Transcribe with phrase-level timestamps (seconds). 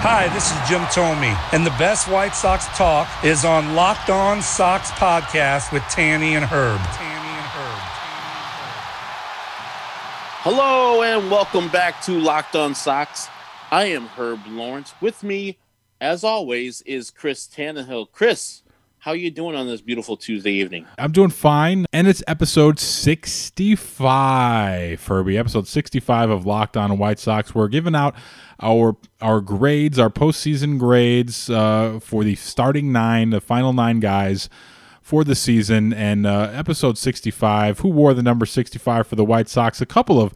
[0.00, 4.40] Hi, this is Jim Thome, and the best White Sox talk is on Locked On
[4.40, 6.78] Sox podcast with Tanny and Herb.
[6.78, 7.80] Tanny and Herb.
[10.44, 13.28] Hello and welcome back to Locked On Sox.
[13.72, 14.94] I am Herb Lawrence.
[15.00, 15.58] With me,
[16.00, 18.12] as always, is Chris Tannehill.
[18.12, 18.62] Chris,
[19.00, 20.86] how are you doing on this beautiful Tuesday evening?
[20.98, 25.38] I'm doing fine, and it's episode 65, Furby.
[25.38, 27.54] Episode 65 of Locked On White Sox.
[27.54, 28.14] We're giving out
[28.60, 34.48] our our grades, our postseason grades uh, for the starting nine, the final nine guys
[35.00, 35.92] for the season.
[35.92, 39.80] And uh, episode 65, who wore the number 65 for the White Sox?
[39.80, 40.34] A couple of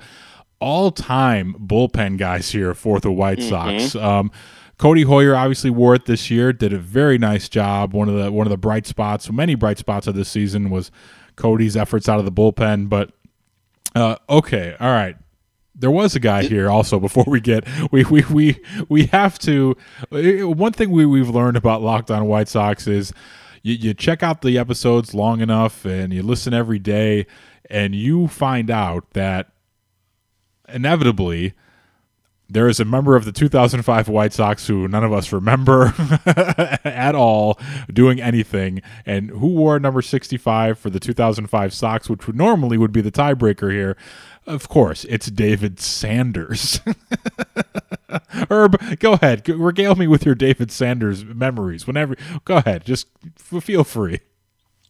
[0.60, 3.94] all-time bullpen guys here for the White Sox.
[3.96, 4.30] Um,
[4.78, 6.52] Codi Heuer obviously wore it this year.
[6.52, 7.92] Did a very nice job.
[7.92, 10.90] One of the one of the bright spots, many bright spots of this season was
[11.36, 12.88] Codi's efforts out of the bullpen.
[12.88, 13.12] But
[13.94, 15.16] uh, okay, all right.
[15.82, 17.00] There was a guy here also.
[17.00, 19.76] Before we get we we we we have to.
[20.12, 23.12] Eh, one thing we we've learned about Locked On White Sox is
[23.62, 27.26] you, you check out the episodes long enough and you listen every day,
[27.68, 29.50] and you find out that
[30.68, 31.52] inevitably
[32.48, 35.94] there is a member of the 2005 White Sox who none of us remember
[36.84, 37.58] at all
[37.92, 42.92] doing anything, and who wore number 65 for the 2005 Sox, which would normally would
[42.92, 43.96] be the tiebreaker here.
[44.46, 46.80] Of course, it's David Sanders.
[48.50, 51.86] Herb, go ahead, regale me with your David Sanders memories.
[51.86, 54.20] Whenever, go ahead, just feel free.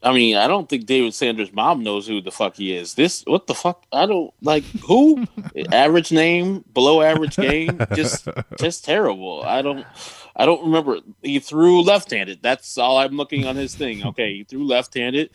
[0.03, 2.95] I mean, I don't think David Sanders' mom knows who the fuck he is.
[2.95, 3.85] This, what the fuck?
[3.93, 5.27] I don't like who.
[5.73, 8.27] average name, below average game, just,
[8.59, 9.45] just terrible.
[9.45, 9.87] I don't,
[10.35, 10.99] I don't remember.
[11.23, 12.43] He threw left-handed.
[12.43, 14.05] That's all I'm looking on his thing.
[14.05, 15.31] Okay, he threw left-handed.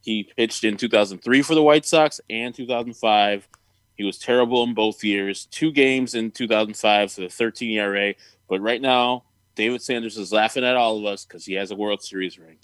[0.00, 3.48] He pitched in 2003 for the White Sox and 2005.
[3.98, 5.46] He was terrible in both years.
[5.46, 8.14] Two games in 2005 for the 13 ERA.
[8.48, 9.24] But right now,
[9.56, 12.58] David Sanders is laughing at all of us because he has a World Series ring.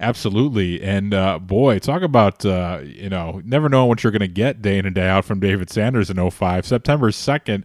[0.00, 0.82] Absolutely.
[0.82, 4.62] And uh, boy, talk about, uh, you know, never knowing what you're going to get
[4.62, 6.66] day in and day out from David Sanders in 05.
[6.66, 7.62] September 2nd,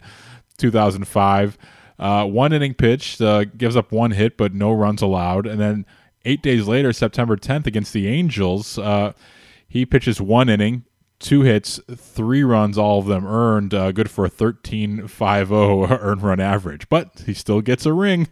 [0.56, 1.58] 2005.
[1.98, 5.48] Uh, one inning pitch, uh, gives up one hit, but no runs allowed.
[5.48, 5.84] And then
[6.24, 9.14] eight days later, September 10th, against the Angels, uh,
[9.66, 10.84] he pitches one inning,
[11.20, 16.40] two hits, three runs, all of them earned, uh, good for a 13.50 earned run
[16.40, 16.88] average.
[16.88, 18.28] But he still gets a ring.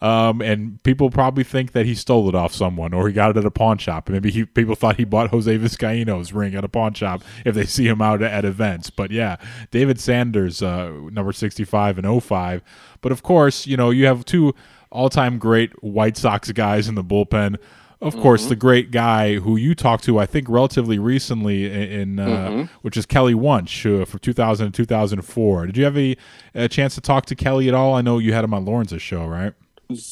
[0.00, 3.36] Um, and people probably think that he stole it off someone or he got it
[3.36, 4.08] at a pawn shop.
[4.08, 7.66] Maybe he, people thought he bought Jose Vizcaino's ring at a pawn shop if they
[7.66, 8.88] see him out at events.
[8.88, 9.36] But yeah,
[9.70, 12.62] David Sanders, uh, number 65 and 05.
[13.02, 14.54] But of course, you know, you have two
[14.90, 17.58] all time great White Sox guys in the bullpen.
[18.02, 22.18] Of course, the great guy who you talked to, I think, relatively recently, in, in
[22.18, 25.66] uh, which is Kelly Wunsch uh, from 2000 to 2004.
[25.66, 26.16] Did you have a,
[26.54, 27.94] a chance to talk to Kelly at all?
[27.94, 29.54] I know you had him on Lawrence's show, right?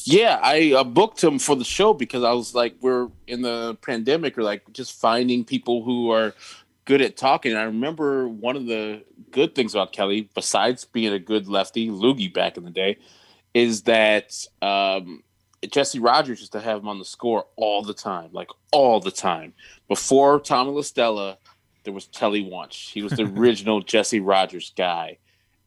[0.05, 3.77] Yeah, I uh, booked him for the show because I was like, we're in the
[3.81, 6.33] pandemic, or like just finding people who are
[6.85, 7.55] good at talking.
[7.55, 12.33] I remember one of the good things about Kelly, besides being a good lefty, loogie
[12.33, 12.99] back in the day,
[13.53, 15.23] is that um,
[15.69, 19.11] Jesse Rogers used to have him on the score all the time, like all the
[19.11, 19.53] time.
[19.87, 21.37] Before Tommy LaStella,
[21.83, 22.91] there was Telly Wunsch.
[22.91, 25.17] He was the original Jesse Rogers guy,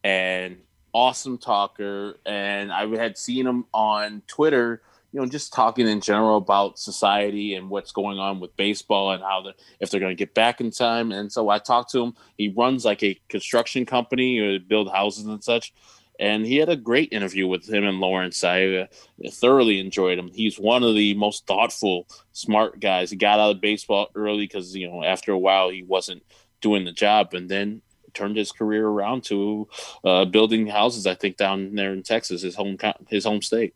[0.03, 0.59] and
[0.93, 2.19] awesome talker.
[2.27, 4.83] And I had seen him on Twitter,
[5.13, 9.23] you know, just talking in general about society and what's going on with baseball and
[9.23, 11.13] how the if they're going to get back in time.
[11.13, 12.15] And so I talked to him.
[12.37, 15.73] He runs like a construction company, or build houses and such
[16.19, 18.45] and he had a great interview with him and Lawrence.
[18.45, 18.87] I uh,
[19.31, 20.31] thoroughly enjoyed him.
[20.33, 23.11] He's one of the most thoughtful, smart guys.
[23.11, 26.23] He got out of baseball early because you know after a while he wasn't
[26.61, 27.83] doing the job, and then
[28.15, 29.69] turned his career around to
[30.05, 31.07] uh, building houses.
[31.07, 32.77] I think down there in Texas, his home
[33.09, 33.75] his home state.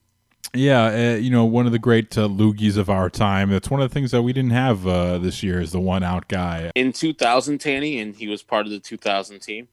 [0.55, 3.51] Yeah, uh, you know, one of the great uh, loogies of our time.
[3.51, 6.03] That's one of the things that we didn't have uh, this year is the one
[6.03, 6.71] out guy.
[6.75, 9.69] In 2000, Tanny, and he was part of the 2000 team.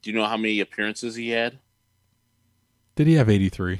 [0.00, 1.58] Do you know how many appearances he had?
[2.96, 3.78] Did he have 83?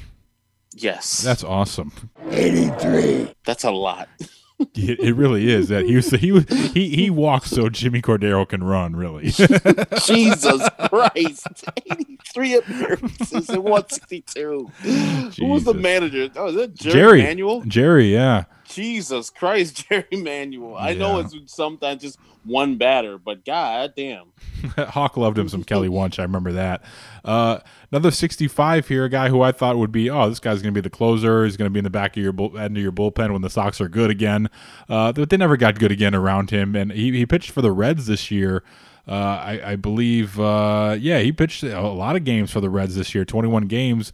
[0.75, 1.91] Yes, That's awesome.
[2.31, 3.35] 83.
[3.45, 4.09] That's a lot.
[4.75, 8.49] It, it really is that he was he was he he walks so Jimmy Cordero
[8.49, 8.97] can run.
[8.97, 9.25] Really,
[10.07, 11.47] Jesus Christ.
[11.87, 14.71] 83 appearances in 162.
[14.83, 16.31] Who was the manager?
[16.37, 17.61] Oh, is that Jerry, Jerry Manuel?
[17.67, 18.45] Jerry, yeah.
[18.69, 20.77] Jesus Christ, Jerry Manuel.
[20.77, 24.27] I know it's sometimes just one batter, but god damn.
[24.77, 26.19] Hawk loved him some Kelly Wunsch.
[26.19, 26.83] I remember that.
[27.25, 27.59] Uh,
[27.91, 30.81] another 65 here, a guy who I thought would be, oh, this guy's going to
[30.81, 31.45] be the closer.
[31.45, 33.43] He's going to be in the back of your bull, end of your bullpen when
[33.43, 34.49] the Sox are good again.
[34.89, 37.73] Uh, but they never got good again around him, and he, he pitched for the
[37.73, 38.63] Reds this year.
[39.09, 42.97] Uh, I, I believe, uh, yeah, he pitched a lot of games for the Reds
[42.97, 44.13] this year, 21 games.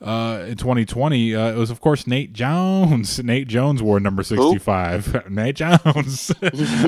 [0.00, 3.18] Uh, in 2020, uh, it was of course Nate Jones.
[3.22, 5.30] Nate Jones wore number 65.
[5.30, 6.32] Nate Jones.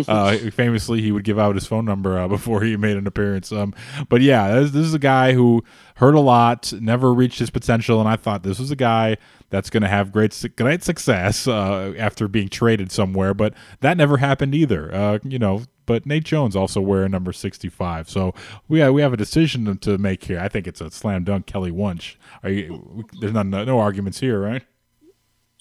[0.08, 3.52] uh, famously, he would give out his phone number uh, before he made an appearance.
[3.52, 3.74] Um,
[4.08, 5.62] but yeah, this, this is a guy who
[5.96, 9.18] hurt a lot, never reached his potential, and I thought this was a guy
[9.50, 13.34] that's going to have great great success uh, after being traded somewhere.
[13.34, 14.94] But that never happened either.
[14.94, 15.62] Uh, you know.
[15.86, 18.08] But Nate Jones also wearing number 65.
[18.08, 18.34] So
[18.68, 20.38] we have, we have a decision to make here.
[20.38, 22.16] I think it's a slam dunk Kelly Wunsch.
[22.42, 24.62] Are you there's none, no arguments here, right?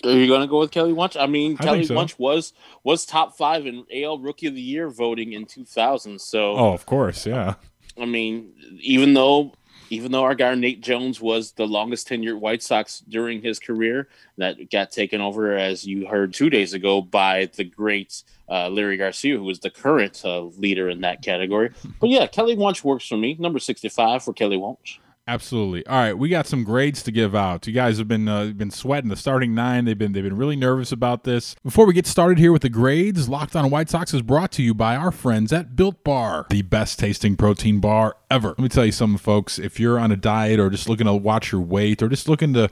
[0.04, 1.16] Are you gonna go with Kelly Wunsch?
[1.16, 1.96] I mean, I Kelly so.
[1.96, 2.54] Wunsch was
[2.84, 6.20] was top five in AL Rookie of the Year voting in 2000.
[6.20, 7.56] So Oh, of course, yeah.
[8.00, 9.54] I mean, even though
[9.92, 14.08] even though our guy Nate Jones was the longest tenured White Sox during his career,
[14.38, 18.98] that got taken over, as you heard two days ago, by the great uh, Leury
[18.98, 21.72] Garcia, who is the current uh, leader in that category.
[22.00, 23.36] But yeah, Kelly Wunsch works for me.
[23.38, 24.98] Number 65 for Kelly Wunsch.
[25.28, 25.86] Absolutely.
[25.86, 27.68] All right, we got some grades to give out.
[27.68, 29.86] You guys have been uh, been sweating the starting nine.
[29.86, 31.56] They've been they've been really nervous about this.
[31.64, 34.64] Before we get started here with the grades, Locked On White Sox is brought to
[34.64, 38.50] you by our friends at Built Bar, the best tasting protein bar ever.
[38.50, 39.60] Let me tell you something, folks.
[39.60, 42.54] If you're on a diet or just looking to watch your weight or just looking
[42.56, 42.70] to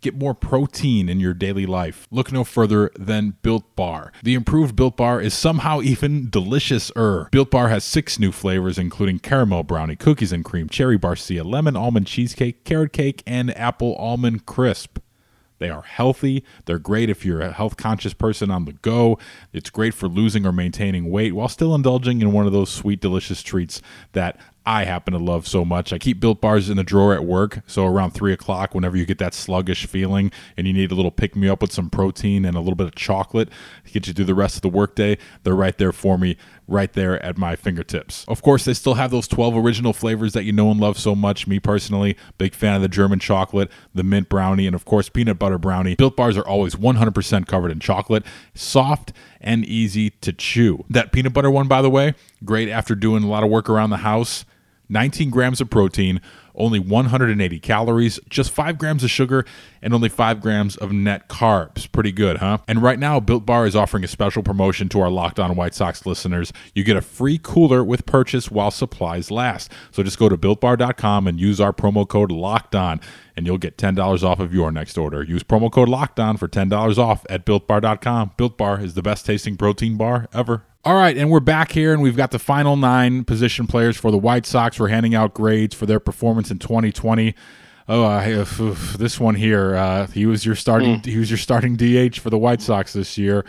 [0.00, 2.08] Get more protein in your daily life.
[2.10, 4.12] Look no further than Built Bar.
[4.22, 7.28] The improved Built Bar is somehow even delicious-er.
[7.30, 11.76] Built Bar has six new flavors, including caramel brownie, cookies and cream, cherry barcia, lemon
[11.76, 14.98] almond cheesecake, carrot cake, and apple almond crisp.
[15.58, 16.42] They are healthy.
[16.64, 19.18] They're great if you're a health conscious person on the go.
[19.52, 23.02] It's great for losing or maintaining weight while still indulging in one of those sweet,
[23.02, 23.82] delicious treats
[24.12, 25.92] that I happen to love so much.
[25.92, 27.62] I keep built bars in the drawer at work.
[27.66, 31.10] So around three o'clock, whenever you get that sluggish feeling and you need a little
[31.10, 33.48] pick me up with some protein and a little bit of chocolate
[33.86, 36.36] to get you through the rest of the workday, they're right there for me,
[36.68, 38.24] right there at my fingertips.
[38.28, 41.14] Of course, they still have those 12 original flavors that you know and love so
[41.14, 41.46] much.
[41.46, 45.38] Me personally, big fan of the German chocolate, the mint brownie, and of course, peanut
[45.38, 45.94] butter brownie.
[45.94, 48.24] Built bars are always 100% covered in chocolate,
[48.54, 50.84] soft and easy to chew.
[50.90, 52.14] That peanut butter one, by the way,
[52.44, 54.44] great after doing a lot of work around the house.
[54.88, 56.20] 19 grams of protein,
[56.60, 59.44] only 180 calories, just 5 grams of sugar,
[59.82, 61.90] and only 5 grams of net carbs.
[61.90, 62.58] Pretty good, huh?
[62.68, 65.74] And right now, Built Bar is offering a special promotion to our Locked On White
[65.74, 66.52] Sox listeners.
[66.74, 69.72] You get a free cooler with purchase while supplies last.
[69.90, 73.00] So just go to BuiltBar.com and use our promo code Locked On,
[73.36, 75.22] and you'll get $10 off of your next order.
[75.22, 78.32] Use promo code Locked On for $10 off at BuiltBar.com.
[78.36, 80.64] Built Bar is the best tasting protein bar ever.
[80.82, 84.10] All right, and we're back here, and we've got the final nine position players for
[84.10, 84.80] the White Sox.
[84.80, 87.34] We're handing out grades for their performance in 2020.
[87.86, 89.74] Oh, uh, this one here.
[89.74, 91.00] Uh, he was your starting.
[91.00, 93.44] He was your starting DH for the White Sox this year.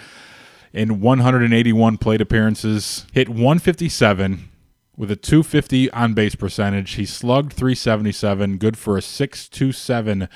[0.74, 4.50] In 181 plate appearances, hit 157
[4.98, 6.96] with a 250 on base percentage.
[6.96, 10.28] He slugged 377, good for a 627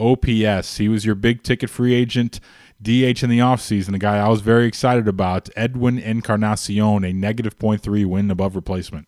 [0.00, 0.78] OPS.
[0.78, 2.40] He was your big ticket free agent
[2.82, 7.58] DH in the offseason, the guy I was very excited about, Edwin Encarnacion, a negative
[7.58, 9.06] 0.3 win above replacement.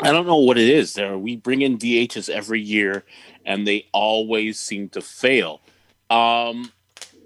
[0.00, 0.94] I don't know what it is.
[0.94, 3.04] There, we bring in DHs every year,
[3.44, 5.60] and they always seem to fail.
[6.08, 6.72] Um,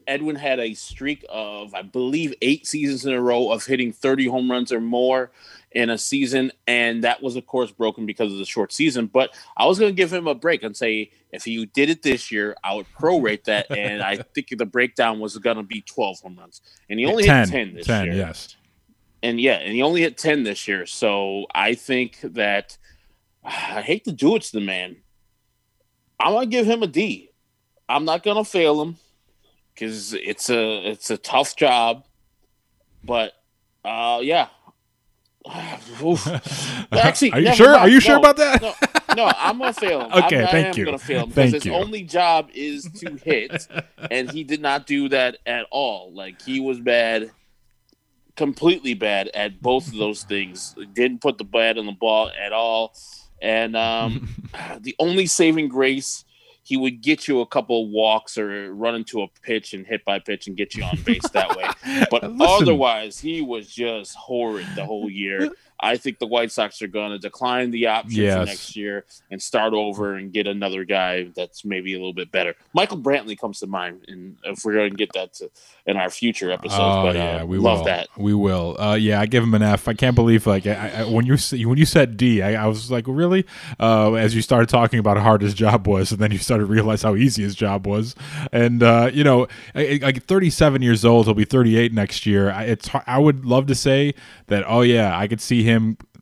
[0.06, 4.26] Edwin had a streak of, I believe, eight seasons in a row of hitting 30
[4.26, 5.30] home runs or more
[5.74, 9.06] in a season, and that was, of course, broken because of the short season.
[9.06, 12.02] But I was going to give him a break and say if he did it
[12.02, 15.80] this year, I would prorate that, and I think the breakdown was going to be
[15.80, 18.56] 12 home runs, and he only 10, hit 10 this 10, year yes.
[19.22, 20.86] and yeah, and he only hit 10 this year.
[20.86, 22.76] So I think that
[23.44, 24.96] I hate to do it to the man.
[26.20, 27.30] I'm gonna give him a D.
[27.88, 28.96] I'm not gonna fail him
[29.74, 32.04] because it's a it's a tough job.
[33.02, 33.32] But
[33.84, 34.48] uh yeah.
[36.02, 36.26] Oof.
[36.92, 37.72] Actually, Are you sure?
[37.72, 37.82] mind.
[37.82, 38.62] Are you sure about that?
[38.62, 38.74] No,
[39.16, 40.12] no, I'm gonna fail him.
[40.24, 40.84] Okay, I'm, I thank am you.
[40.84, 41.74] gonna fail him because his you.
[41.74, 43.66] only job is to hit,
[44.10, 46.12] and he did not do that at all.
[46.12, 47.32] Like he was bad
[48.36, 50.74] completely bad at both of those things.
[50.92, 52.94] Didn't put the bat on the ball at all.
[53.40, 54.28] And um,
[54.80, 56.24] the only saving grace
[56.62, 60.18] he would get you a couple walks or run into a pitch and hit by
[60.18, 61.64] pitch and get you on base that way.
[62.10, 62.36] But Listen.
[62.40, 65.50] otherwise, he was just horrid the whole year.
[65.82, 68.46] I think the White Sox are going to decline the option Yes.
[68.46, 72.54] next year and start over and get another guy that's maybe a little bit better.
[72.72, 75.50] Michael Brantley comes to mind, and if we're going to get that to,
[75.86, 77.84] in our future episodes, Oh but yeah, uh, we love will.
[77.86, 78.08] that.
[78.16, 78.80] We will.
[78.80, 79.88] Uh, yeah, I give him an F.
[79.88, 81.36] I can't believe like I, I, when you
[81.66, 83.44] when you said D, I, I was like, really?
[83.80, 86.66] Uh, as you started talking about how hard his job was, and then you started
[86.66, 88.14] to realize how easy his job was.
[88.52, 92.52] And uh, you know, like 37 years old, he'll be 38 next year.
[92.52, 94.14] I, it's I would love to say
[94.46, 94.62] that.
[94.68, 95.71] Oh yeah, I could see him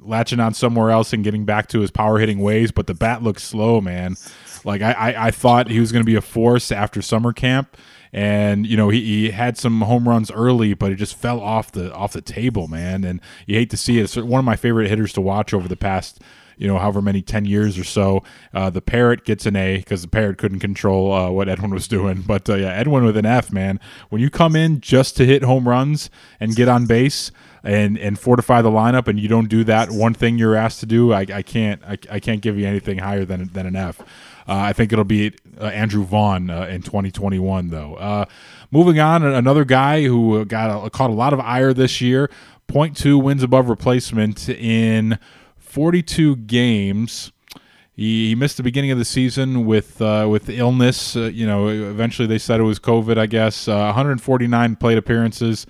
[0.02, 3.23] latching on somewhere else and getting back to his power hitting ways, but the bat
[3.23, 4.16] looks slow, man.
[4.64, 7.76] Like I, I, I thought he was going to be a force after summer camp,
[8.12, 11.73] and you know he, he had some home runs early, but it just fell off
[11.73, 13.04] the off the table, man.
[13.04, 14.02] And you hate to see it.
[14.02, 16.21] It's one of my favorite hitters to watch over the past
[16.61, 18.23] you know, however many 10 years or so.
[18.52, 21.88] Uh, the Parrot gets an A because the Parrot couldn't control uh, what Edwin was
[21.88, 22.23] doing.
[22.30, 23.80] But uh, yeah, Edwin with an F, man.
[24.11, 28.19] When you come in just to hit home runs and get on base and, and
[28.19, 31.26] fortify the lineup and you don't do that one thing you're asked to do, I,
[31.33, 34.00] I can't I, I can't give you anything higher than, than an F.
[34.00, 34.05] Uh,
[34.47, 37.95] I think it'll be uh, Andrew Vaughn uh, in 2021, though.
[37.95, 38.25] Uh,
[38.71, 42.29] moving on, another guy who got a, caught a lot of ire this year,
[42.69, 45.19] 0.2 wins above replacement in
[45.57, 47.31] 42 games.
[47.95, 51.17] He, he missed the beginning of the season with uh, with illness.
[51.17, 53.19] Uh, you know, eventually they said it was COVID.
[53.19, 55.67] I guess uh, 149 plate appearances.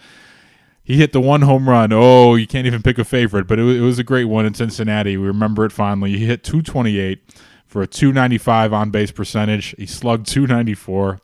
[0.90, 1.92] He hit the one home run.
[1.92, 4.54] Oh, you can't even pick a favorite, but it, it was a great one in
[4.54, 5.16] Cincinnati.
[5.16, 6.18] We remember it fondly.
[6.18, 7.22] He hit 228
[7.64, 9.72] for a 295 on base percentage.
[9.78, 11.20] He slugged 294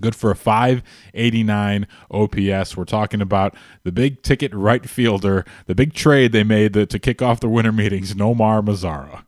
[0.00, 2.74] good for a 589 OPS.
[2.74, 6.98] We're talking about the big ticket right fielder, the big trade they made to, to
[6.98, 9.24] kick off the winter meetings, Nomar Mazara.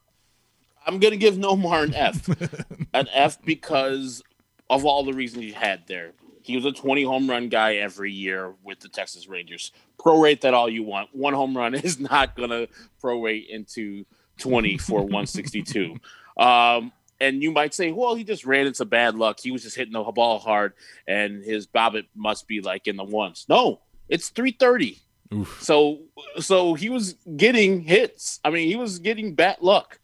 [0.87, 2.27] I'm going to give Nomar an F.
[2.95, 4.23] an F because
[4.71, 6.15] of all the reasons he had there.
[6.49, 9.71] He was a 20 home run guy every year with the Texas Rangers.
[9.99, 11.11] Prorate that all you want.
[11.12, 12.69] One home run is not going to
[13.02, 14.07] prorate into
[14.38, 15.97] 20 for 162.
[16.38, 19.40] Um, and you might say, well, he just ran into bad luck.
[19.40, 20.75] He was just hitting the ball hard,
[21.05, 23.45] and his BABIP must be like in the ones.
[23.49, 25.00] No, it's 330.
[25.35, 25.59] Oof.
[25.61, 26.02] So,
[26.38, 28.38] so he was getting hits.
[28.45, 29.99] I mean, he was getting bad luck,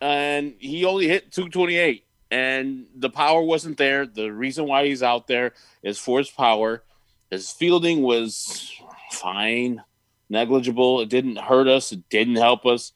[0.00, 2.04] and he only hit 228.
[2.30, 4.06] And the power wasn't there.
[4.06, 6.82] The reason why he's out there is for his power.
[7.30, 8.72] His fielding was
[9.12, 9.82] fine,
[10.28, 11.00] negligible.
[11.00, 11.92] It didn't hurt us.
[11.92, 12.92] It didn't help us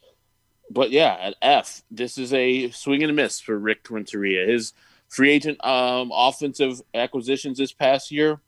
[0.71, 4.47] but yeah, at F, this is a swing and a miss for Rick Renteria.
[4.47, 4.73] His
[5.09, 8.41] free agent um, offensive acquisitions this past year,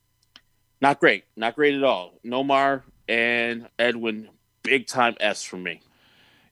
[0.80, 2.18] not great, not great at all.
[2.24, 4.28] Nomar and Edwin,
[4.62, 5.80] big time S for me.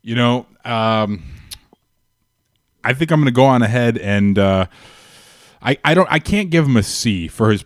[0.03, 1.25] You know, um,
[2.85, 4.67] I think I'm going to go on ahead and uh,
[5.63, 7.65] I, I don't I can't give him a C for his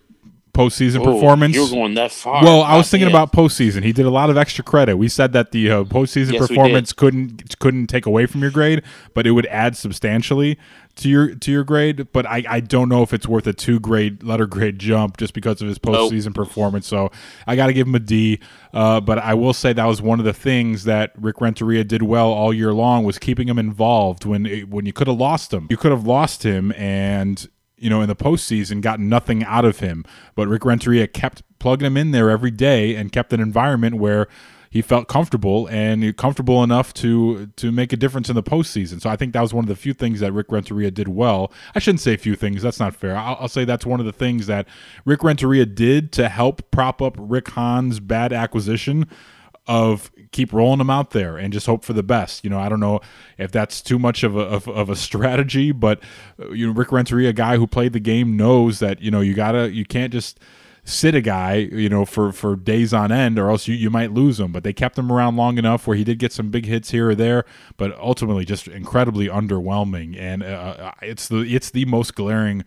[0.58, 1.54] postseason Oh, performance.
[1.54, 2.42] You're going that far.
[2.42, 3.14] Well, I was thinking damn.
[3.14, 3.84] about postseason.
[3.84, 4.96] He did a lot of extra credit.
[4.96, 8.82] We said that the uh, postseason Yes, performance couldn't couldn't take away from your grade,
[9.14, 10.58] but it would add substantially
[10.96, 12.08] to your to your grade.
[12.12, 15.32] But I, I don't know if it's worth a two grade letter grade jump just
[15.32, 15.94] because of his Nope.
[16.12, 16.86] postseason performance.
[16.88, 17.10] So
[17.46, 18.40] I got to give him a D.
[18.74, 22.02] Uh, but I will say that was one of the things that Rick Renteria did
[22.02, 25.52] well all year long was keeping him involved when it, when you could have lost
[25.54, 25.68] him.
[25.70, 27.48] You could have lost him and
[27.78, 30.04] you know, in the postseason, got nothing out of him.
[30.34, 34.28] But Rick Renteria kept plugging him in there every day and kept an environment where
[34.70, 39.00] he felt comfortable and comfortable enough to to make a difference in the postseason.
[39.00, 41.52] So I think that was one of the few things that Rick Renteria did well.
[41.74, 43.16] I shouldn't say few things; that's not fair.
[43.16, 44.66] I'll, I'll say that's one of the things that
[45.04, 49.08] Rick Renteria did to help prop up Rick Hahn's bad acquisition
[49.68, 52.42] of keep rolling them out there and just hope for the best.
[52.42, 53.00] You know, I don't know
[53.36, 56.00] if that's too much of a of, of a strategy, but
[56.40, 59.20] uh, you know, Rick Renteria, a guy who played the game, knows that you know
[59.20, 60.40] you gotta you can't just
[60.84, 64.12] sit a guy you know for for days on end or else you, you might
[64.12, 64.52] lose him.
[64.52, 67.10] But they kept him around long enough where he did get some big hits here
[67.10, 67.44] or there
[67.76, 70.18] but ultimately just incredibly underwhelming.
[70.18, 72.64] And uh, it's the it's the most glaring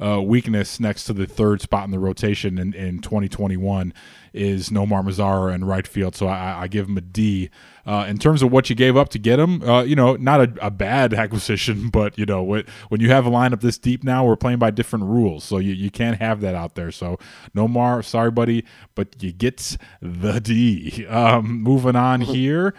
[0.00, 3.92] uh, weakness next to the third spot in the rotation in, in 2021
[4.32, 6.14] is Nomar Mazara in right field.
[6.14, 7.50] So I, I give him a D.
[7.86, 10.40] Uh, in terms of what you gave up to get him, uh, you know, not
[10.40, 14.04] a, a bad acquisition, but you know, when, when you have a lineup this deep
[14.04, 16.92] now, we're playing by different rules, so you, you can't have that out there.
[16.92, 17.18] So
[17.54, 21.06] Nomar, sorry, buddy, but you get the D.
[21.20, 22.72] Um, moving on here.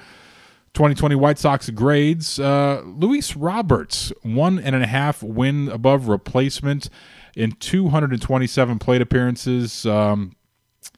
[0.74, 2.40] 2020 White Sox grades.
[2.40, 6.90] Uh, Luis Roberts, one and a half win above replacement
[7.36, 9.86] in 227 plate appearances.
[9.86, 10.36] Um,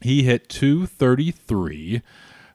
[0.04, 2.02] he hit 233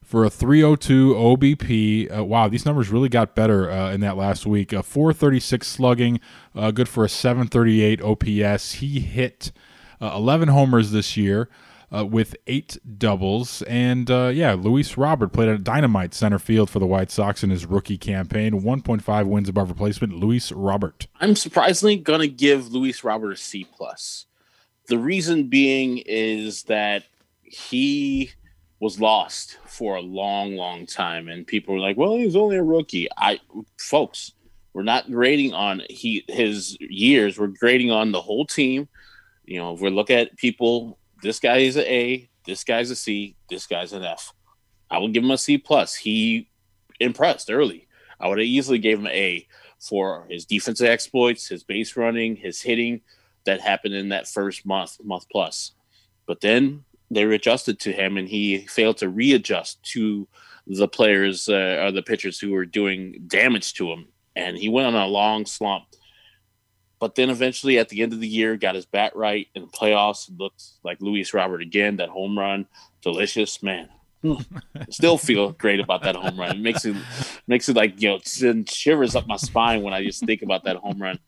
[0.03, 2.15] for a 302 OBP.
[2.15, 4.71] Uh, wow, these numbers really got better uh, in that last week.
[4.71, 6.19] A 436 slugging,
[6.53, 8.73] uh, good for a 738 OPS.
[8.73, 9.51] He hit
[9.99, 11.49] uh, 11 homers this year.
[11.91, 13.63] Uh, with eight doubles.
[13.63, 17.49] And uh, yeah, Luis Robert played a dynamite center field for the White Sox in
[17.49, 18.61] his rookie campaign.
[18.61, 20.13] 1.5 wins above replacement.
[20.13, 21.07] Luis Robert.
[21.19, 24.27] I'm surprisingly gonna give Luis Robert a C plus.
[24.85, 27.05] The reason being is that
[27.49, 28.31] he
[28.79, 32.63] was lost for a long, long time, and people were like, "Well, he's only a
[32.63, 33.39] rookie." I,
[33.77, 34.33] folks,
[34.73, 37.37] we're not grading on he his years.
[37.37, 38.87] We're grading on the whole team.
[39.45, 42.95] You know, if we look at people, this guy is an A, this guy's a
[42.95, 44.31] C, this guy's an F.
[44.91, 45.95] I would give him a C plus.
[45.95, 46.49] He
[46.99, 47.87] impressed early.
[48.19, 49.47] I would have easily gave him an A
[49.79, 53.01] for his defensive exploits, his base running, his hitting
[53.45, 55.71] that happened in that first month, month plus.
[56.25, 60.27] But then they adjusted to him, and he failed to readjust to
[60.67, 64.87] the players uh, or the pitchers who were doing damage to him, and he went
[64.87, 65.85] on a long slump.
[66.99, 69.67] But then eventually, at the end of the year, got his bat right in the
[69.69, 70.29] playoffs.
[70.37, 71.95] Looked like Luis Robert again.
[71.95, 72.67] That home run,
[73.01, 73.89] delicious, man.
[74.89, 76.57] Still feel great about that home run.
[76.57, 76.97] It makes it
[77.47, 80.65] makes it like you know send shivers up my spine when I just think about
[80.65, 81.19] that home run.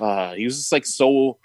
[0.00, 1.38] Uh, he was just like so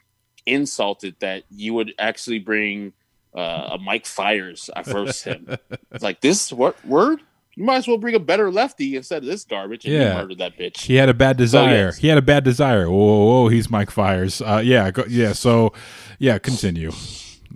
[0.48, 2.94] insulted that you would actually bring
[3.38, 5.48] uh, a Mike Fiers versus him.
[5.91, 7.22] It's like this what word?
[7.56, 10.13] You might as well bring a better lefty instead of this garbage and Yeah.
[10.13, 10.82] you murder that bitch.
[10.82, 11.86] He had a bad desire.
[11.88, 11.98] yes.
[11.98, 12.88] He had a bad desire.
[12.89, 14.41] Whoa, whoa, whoa he's Mike Fiers.
[14.41, 15.34] Uh, yeah, go, yeah.
[15.34, 15.74] So,
[16.20, 16.89] yeah, continue.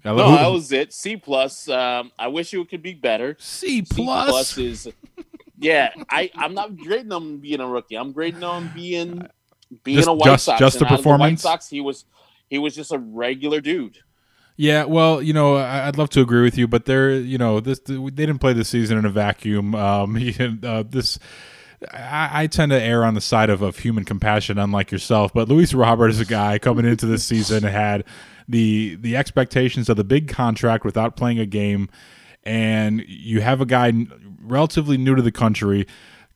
[0.04, 0.92] Uh, No, that was it.
[0.94, 1.70] C plus.
[1.70, 3.36] Um, I wish it could be better.
[3.40, 4.30] C C plus.
[4.30, 4.88] plus is
[5.60, 5.92] yeah.
[6.10, 7.96] I I'm not grading him being a rookie.
[7.96, 9.28] I'm grading him being
[9.84, 10.60] being Just- a White just- Sox.
[10.60, 11.42] just the out of White performance?
[11.44, 11.70] Sox.
[11.70, 12.06] He was
[12.50, 14.00] he was just a regular dude.
[14.62, 17.80] Yeah, well, you know, I'd love to agree with you, but they're, you know, this
[17.80, 19.74] they didn't play the season in a vacuum.
[19.74, 20.16] Um,
[20.64, 21.18] uh, this.
[21.92, 25.34] I, I tend to err on the side of, of human compassion, unlike yourself.
[25.34, 28.04] But Luis Robert is a guy coming into this season had
[28.48, 31.90] the the expectations of the big contract without playing a game,
[32.44, 33.92] and you have a guy
[34.44, 35.88] relatively new to the country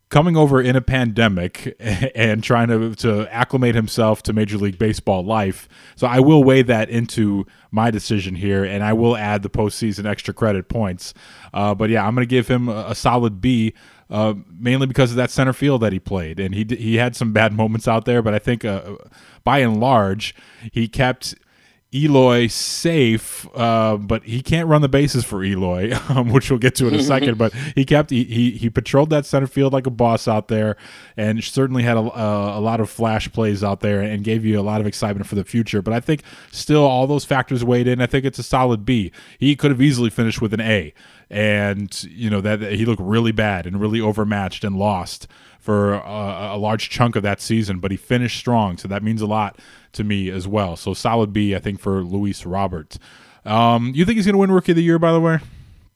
[0.10, 1.76] coming over in a pandemic
[2.16, 5.68] and trying to to acclimate himself to Major League Baseball life.
[5.96, 10.06] So I will weigh that into my decision here, and I will add the postseason
[10.06, 11.14] extra credit points.
[11.54, 13.74] Uh, but yeah, I'm going to give him a, a solid B.
[14.08, 17.34] Uh, mainly because of that center field that he played, and he he had some
[17.34, 18.98] bad moments out there, but I think uh,
[19.44, 20.36] by and large
[20.72, 21.34] he kept
[21.96, 26.76] Eloy safe, uh, but he can't run the bases for Eloy, um, which we'll get
[26.76, 27.38] to in a second.
[27.38, 30.76] But he kept he, he he patrolled that center field like a boss out there,
[31.16, 34.60] and certainly had a, a, a lot of flash plays out there, and gave you
[34.60, 35.82] a lot of excitement for the future.
[35.82, 38.02] But I think still all those factors weighed in.
[38.02, 39.12] I think it's a solid B.
[39.40, 40.94] He could have easily finished with an A,
[41.30, 45.28] and you know that he looked really bad and really overmatched and lost
[45.66, 49.20] for a, a large chunk of that season, but he finished strong, so that means
[49.20, 49.58] a lot
[49.94, 50.76] to me as well.
[50.76, 53.00] So solid B, I think, for Luis Roberts.
[53.46, 55.40] Um, you think he's going to win Rookie of the Year, by the way?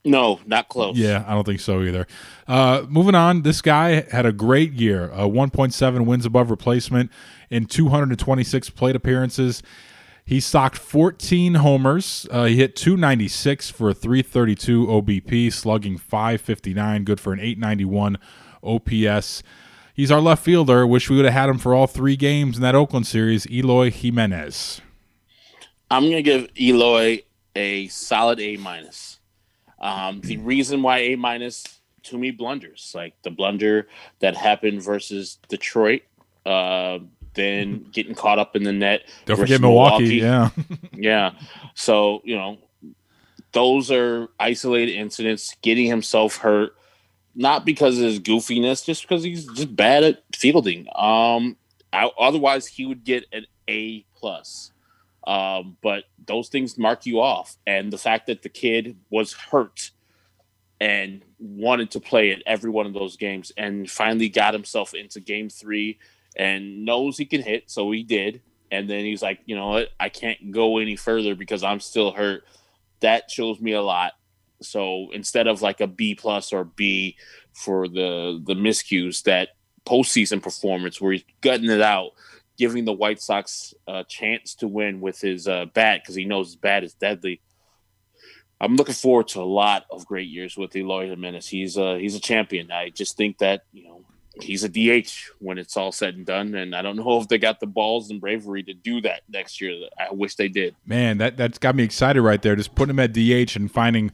[0.03, 0.97] No, not close.
[0.97, 2.07] Yeah, I don't think so either.
[2.47, 5.11] Uh, moving on, this guy had a great year.
[5.11, 7.11] Uh, 1.7 wins above replacement
[7.51, 9.61] in 226 plate appearances.
[10.25, 12.25] He socked 14 homers.
[12.31, 18.17] Uh, he hit 296 for a 332 OBP, slugging 559, good for an 891
[18.63, 19.43] OPS.
[19.93, 20.87] He's our left fielder.
[20.87, 23.49] Wish we would have had him for all three games in that Oakland series.
[23.51, 24.81] Eloy Jimenez.
[25.91, 27.23] I'm gonna give Eloy
[27.55, 29.19] a solid A minus.
[29.79, 33.87] Um, the reason why A minus to me blunders like the blunder
[34.19, 36.03] that happened versus Detroit,
[36.45, 36.99] uh,
[37.33, 39.01] then getting caught up in the net.
[39.25, 40.15] Don't versus forget Milwaukee.
[40.15, 40.49] Yeah.
[40.93, 41.31] yeah.
[41.75, 42.57] So, you know,
[43.51, 46.75] those are isolated incidents, getting himself hurt,
[47.35, 50.87] not because of his goofiness, just because he's just bad at fielding.
[50.95, 51.57] Um,
[51.93, 54.71] I, otherwise, he would get an A plus.
[55.25, 59.91] Um, but those things mark you off, and the fact that the kid was hurt
[60.81, 65.19] and wanted to play at every one of those games, and finally got himself into
[65.19, 65.99] Game Three,
[66.35, 68.41] and knows he can hit, so he did.
[68.71, 72.11] And then he's like, you know what, I can't go any further because I'm still
[72.11, 72.43] hurt.
[73.01, 74.13] That shows me a lot.
[74.61, 77.15] So instead of like a B plus or B
[77.53, 79.49] for the the miscues, that
[79.85, 82.11] postseason performance where he's gutting it out,
[82.57, 86.47] giving the White Sox a chance to win with his uh, bat because he knows
[86.47, 87.41] his bat is deadly.
[88.61, 91.47] I'm looking forward to a lot of great years with Eloy Jimenez.
[91.47, 92.71] He's uh, he's a champion.
[92.71, 94.03] I just think that you know
[94.41, 97.37] he's a DH when it's all said and done, and I don't know if they
[97.37, 99.87] got the balls and bravery to do that next year.
[99.97, 100.75] I wish they did.
[100.85, 102.55] Man, that that's got me excited right there.
[102.55, 104.11] Just putting him at DH and finding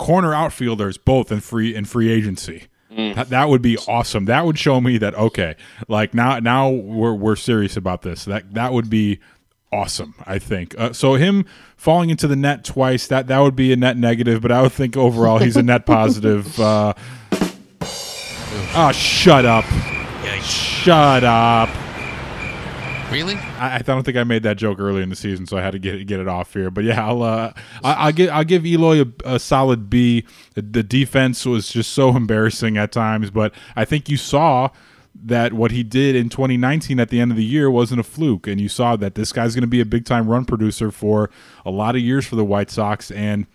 [0.00, 2.64] corner outfielders both in free in free agency.
[2.90, 3.14] Mm.
[3.14, 4.24] That, that would be awesome.
[4.24, 5.56] That would show me that okay,
[5.88, 8.24] like now now we're we're serious about this.
[8.24, 9.20] That that would be
[9.70, 10.14] awesome.
[10.26, 11.14] I think uh, so.
[11.14, 11.44] Him
[11.76, 14.72] falling into the net twice that that would be a net negative, but I would
[14.72, 16.58] think overall he's a net positive.
[16.58, 16.94] Uh,
[18.74, 19.66] oh, shut up!
[20.42, 21.68] Shut up!
[23.10, 23.34] Really?
[23.34, 25.72] I, I don't think I made that joke early in the season, so I had
[25.72, 26.70] to get get it off here.
[26.70, 30.24] But yeah, I'll uh, I, I'll give I'll give Eloy a, a solid B.
[30.54, 34.70] The, the defense was just so embarrassing at times, but I think you saw
[35.22, 38.46] that what he did in 2019 at the end of the year wasn't a fluke,
[38.46, 41.30] and you saw that this guy's going to be a big time run producer for
[41.66, 43.46] a lot of years for the White Sox, and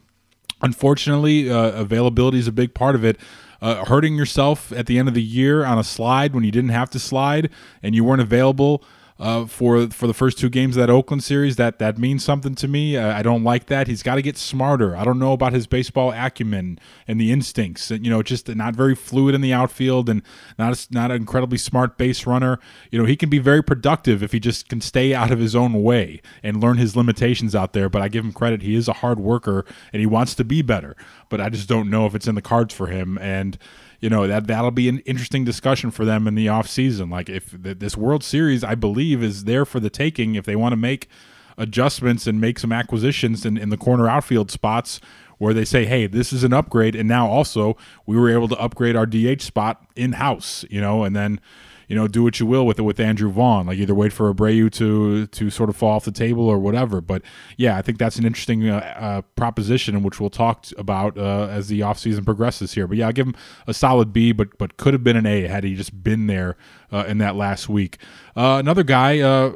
[0.61, 3.17] unfortunately, uh, availability is a big part of it.
[3.61, 6.69] Uh, hurting yourself at the end of the year on a slide when you didn't
[6.71, 7.49] have to slide
[7.81, 8.83] and you weren't available
[9.17, 11.55] uh, for for the first two games of that Oakland series.
[11.55, 12.97] That that means something to me.
[12.97, 13.87] Uh, I don't like that.
[13.87, 14.95] He's got to get smarter.
[14.95, 17.91] I don't know about his baseball acumen and the instincts.
[17.91, 20.21] You know, just not very fluid in the outfield and
[20.59, 22.59] not a, not an incredibly smart base runner.
[22.91, 25.55] You know, he can be very productive if he just can stay out of his
[25.55, 27.89] own way and learn his limitations out there.
[27.89, 28.61] But I give him credit.
[28.61, 30.95] He is a hard worker and he wants to be better.
[31.29, 33.17] But I just don't know if it's in the cards for him.
[33.19, 33.57] And
[34.05, 37.09] you know that that'll be an interesting discussion for them in the offseason.
[37.09, 40.73] like if this world series i believe is there for the taking if they want
[40.73, 41.09] to make
[41.57, 45.01] adjustments and make some acquisitions in, in the corner outfield spots
[45.39, 48.55] where they say hey this is an upgrade and now also we were able to
[48.57, 51.39] upgrade our dh spot in house you know and then
[51.87, 53.67] you know, do what you will with it with Andrew Vaughn.
[53.67, 57.01] Like either wait for Abreu to to sort of fall off the table or whatever.
[57.01, 57.21] But
[57.57, 61.67] yeah, I think that's an interesting uh, uh, proposition, which we'll talk about uh, as
[61.67, 62.87] the offseason progresses here.
[62.87, 63.35] But yeah, I'll give him
[63.67, 66.57] a solid B, but but could have been an A had he just been there
[66.91, 67.97] uh, in that last week.
[68.35, 69.53] Uh, another guy uh,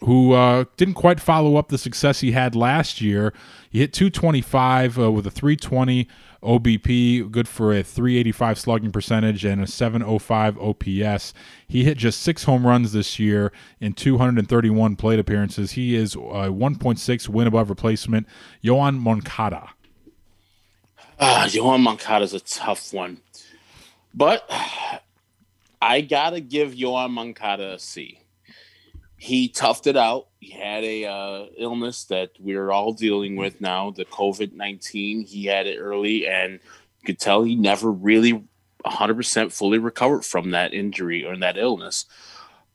[0.00, 3.32] who uh, didn't quite follow up the success he had last year.
[3.70, 6.08] He hit 225 uh, with a 320
[6.42, 11.34] OBP, good for a 385 slugging percentage and a 705 OPS.
[11.66, 15.72] He hit just six home runs this year in 231 plate appearances.
[15.72, 18.26] He is a 1.6 win above replacement.
[18.62, 19.70] Yoan Moncada.
[21.18, 23.18] Ah, Yoan Moncada is a tough one,
[24.14, 24.48] but
[25.80, 28.20] I gotta give Yoan Moncada a C.
[29.18, 30.28] He toughed it out.
[30.40, 35.24] He had a uh, illness that we're all dealing with now, the COVID nineteen.
[35.24, 38.44] He had it early, and you could tell he never really
[38.86, 42.06] 100% fully recovered from that injury or that illness.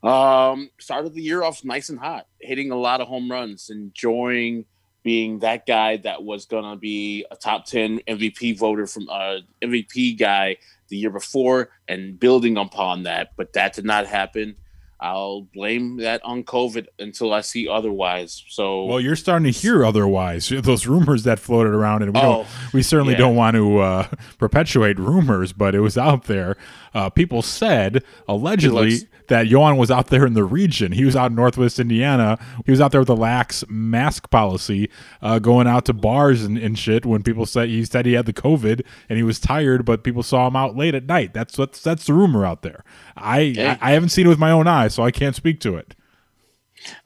[0.04, 4.66] Um, started the year off nice and hot, hitting a lot of home runs, enjoying
[5.04, 9.38] being that guy that was going to be a top 10 MVP voter from uh,
[9.62, 10.58] MVP guy
[10.90, 13.32] the year before and building upon that.
[13.36, 14.56] But that did not happen.
[15.02, 18.44] I'll blame that on COVID until I see otherwise.
[18.50, 20.50] So, well, you're starting to hear otherwise.
[20.62, 23.20] Those rumors that floated around, and we Oh, don't, we certainly yeah.
[23.20, 26.56] don't want to uh, perpetuate rumors, but it was out there.
[26.94, 30.92] Uh, people said allegedly looks- that Yoan was out there in the region.
[30.92, 32.38] He was out in Northwest Indiana.
[32.66, 34.90] He was out there with a lax mask policy,
[35.22, 37.06] uh, going out to bars and, and shit.
[37.06, 40.24] When people said he said he had the COVID and he was tired, but people
[40.24, 41.34] saw him out late at night.
[41.34, 42.84] That's what that's the rumor out there.
[43.18, 45.76] I, I I haven't seen it with my own eyes, so I can't speak to
[45.78, 45.96] it.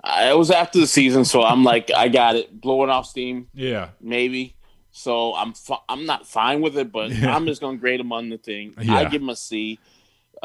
[0.04, 3.48] I, it was after the season, so I'm like, I got it, blowing off steam,
[3.54, 3.90] Yeah.
[4.02, 4.56] maybe.
[4.92, 7.36] So I'm fi- I'm not fine with it, but Yeah.
[7.36, 8.74] I'm just gonna grade him on the thing.
[8.82, 8.96] Yeah.
[8.96, 9.80] I give him a C.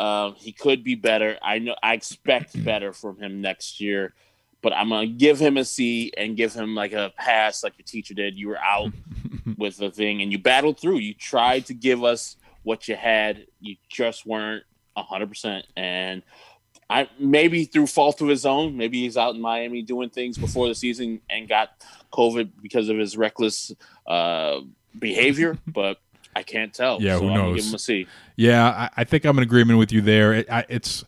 [0.00, 1.36] Uh, he could be better.
[1.42, 1.76] I know.
[1.82, 4.14] I expect better from him next year,
[4.62, 7.84] but I'm gonna give him a C and give him like a pass, like your
[7.84, 8.34] teacher did.
[8.34, 8.92] You were out
[9.58, 11.00] with the thing, and you battled through.
[11.00, 13.46] You tried to give us what you had.
[13.60, 14.64] You just weren't
[14.96, 16.22] hundred percent, and
[16.88, 18.78] I maybe through fault of his own.
[18.78, 21.72] Maybe he's out in Miami doing things before the season and got
[22.10, 23.70] COVID because of his reckless
[24.06, 24.60] uh,
[24.98, 25.98] behavior, but
[26.34, 27.00] I can't tell.
[27.02, 27.56] Yeah, so who I'm knows?
[27.56, 28.06] Give him a C.
[28.36, 30.32] Yeah, I, I think I'm in agreement with you there.
[30.32, 31.04] It, I, it's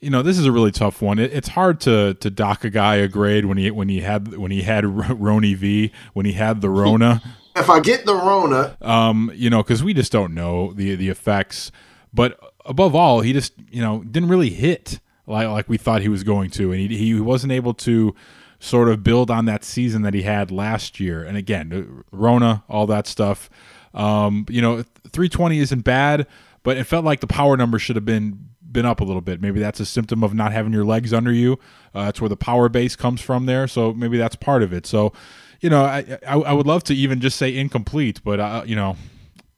[0.00, 1.18] you know this is a really tough one.
[1.18, 4.36] It, it's hard to to dock a guy a grade when he when he had
[4.36, 7.22] when he had R- Roni V when he had the Rona.
[7.54, 11.10] If I get the Rona, um, you know, because we just don't know the the
[11.10, 11.70] effects.
[12.10, 16.08] But above all, he just you know didn't really hit like like we thought he
[16.08, 18.14] was going to, and he he wasn't able to
[18.58, 21.22] sort of build on that season that he had last year.
[21.22, 23.50] And again, Rona, all that stuff.
[23.94, 26.26] Um, you know, 320 isn't bad,
[26.62, 29.42] but it felt like the power number should have been been up a little bit.
[29.42, 31.58] Maybe that's a symptom of not having your legs under you.
[31.94, 33.66] Uh, that's where the power base comes from there.
[33.68, 34.86] So maybe that's part of it.
[34.86, 35.12] So,
[35.60, 38.74] you know, I I, I would love to even just say incomplete, but uh, you
[38.74, 38.96] know,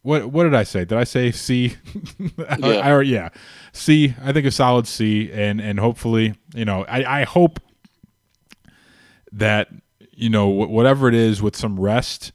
[0.02, 0.84] what what did I say?
[0.84, 1.76] Did I say C?
[2.48, 2.96] I- Yeah.
[2.96, 3.28] I, yeah,
[3.72, 4.14] C.
[4.20, 7.60] I think a solid C, and and hopefully, you know, I I hope
[9.32, 9.68] that
[10.12, 12.32] you know whatever it is with some rest.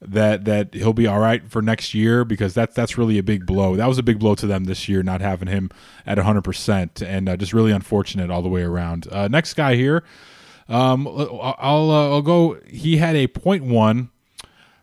[0.00, 3.46] That that he'll be all right for next year because that's that's really a big
[3.46, 3.76] blow.
[3.76, 5.70] That was a big blow to them this year, not having him
[6.06, 9.08] at 100, percent and uh, just really unfortunate all the way around.
[9.10, 10.04] Uh, next guy here,
[10.68, 12.58] um, I'll uh, I'll go.
[12.68, 14.08] He had a .1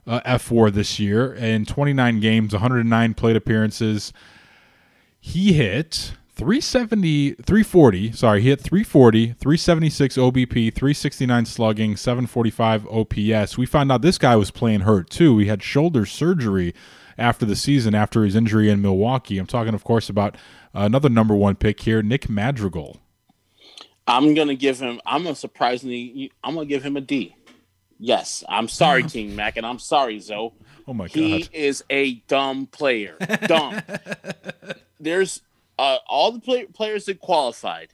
[0.08, 4.12] uh, F4 this year in 29 games, 109 plate appearances.
[5.20, 13.66] He hit 370 340 sorry he hit 340 376 obp 369 slugging 745 ops we
[13.66, 16.74] found out this guy was playing hurt too he had shoulder surgery
[17.18, 20.36] after the season after his injury in milwaukee i'm talking of course about
[20.74, 23.00] another number one pick here nick madrigal
[24.08, 25.02] I'm gonna give him.
[25.06, 26.32] I'm gonna surprisingly.
[26.44, 27.36] I'm gonna give him a D.
[27.98, 30.52] Yes, I'm sorry, Team Mac, and I'm sorry, Zoe.
[30.88, 31.14] oh my God.
[31.14, 33.16] He is a dumb player.
[33.48, 33.82] Dumb.
[35.00, 35.42] There's
[35.78, 37.90] uh, all the play- players that qualified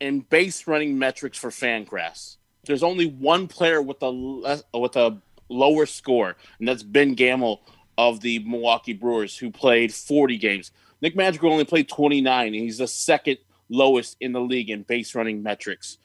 [0.00, 2.36] in base running metrics for Fangraphs.
[2.66, 7.62] There's only one player with a less, with a lower score, and that's Ben Gamel
[7.98, 10.72] of the Milwaukee Brewers, who played 40 games.
[11.00, 15.14] Nick Madrigal only played 29, and he's the second lowest in the league in base
[15.14, 15.98] running metrics.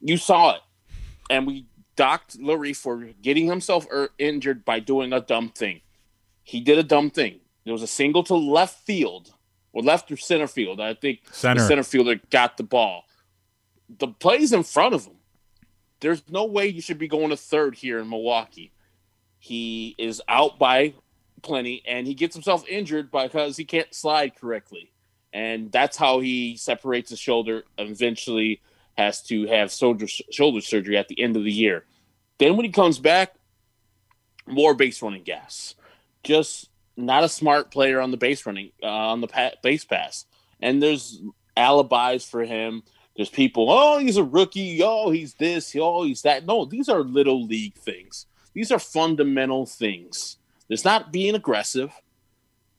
[0.00, 0.60] You saw it,
[1.28, 1.66] and we
[1.96, 5.80] docked Lurie for getting himself er- injured by doing a dumb thing.
[6.44, 7.40] He did a dumb thing.
[7.64, 9.34] There was a single to left field,
[9.76, 10.80] or left or center field.
[10.80, 11.60] I think Center.
[11.60, 13.04] the center fielder got the ball.
[13.98, 15.16] The play's in front of him.
[16.00, 18.72] There's no way you should be going to third here in Milwaukee.
[19.38, 20.94] He is out by
[21.42, 24.92] plenty, and he gets himself injured because he can't slide correctly
[25.36, 27.64] and that's how he separates his shoulder.
[27.76, 28.62] And eventually,
[28.96, 31.84] has to have shoulder shoulder surgery at the end of the year.
[32.38, 33.34] Then when he comes back,
[34.46, 35.74] more base running gas.
[36.24, 40.26] Just not a smart player on the base running uh, on the pa- base pass.
[40.60, 41.20] And there's
[41.56, 42.82] alibis for him.
[43.16, 44.80] There's people, oh, he's a rookie.
[44.82, 45.74] Oh, he's this.
[45.78, 46.44] Oh, he's that.
[46.46, 48.26] No, these are little league things.
[48.52, 50.36] These are fundamental things.
[50.68, 51.92] It's not being aggressive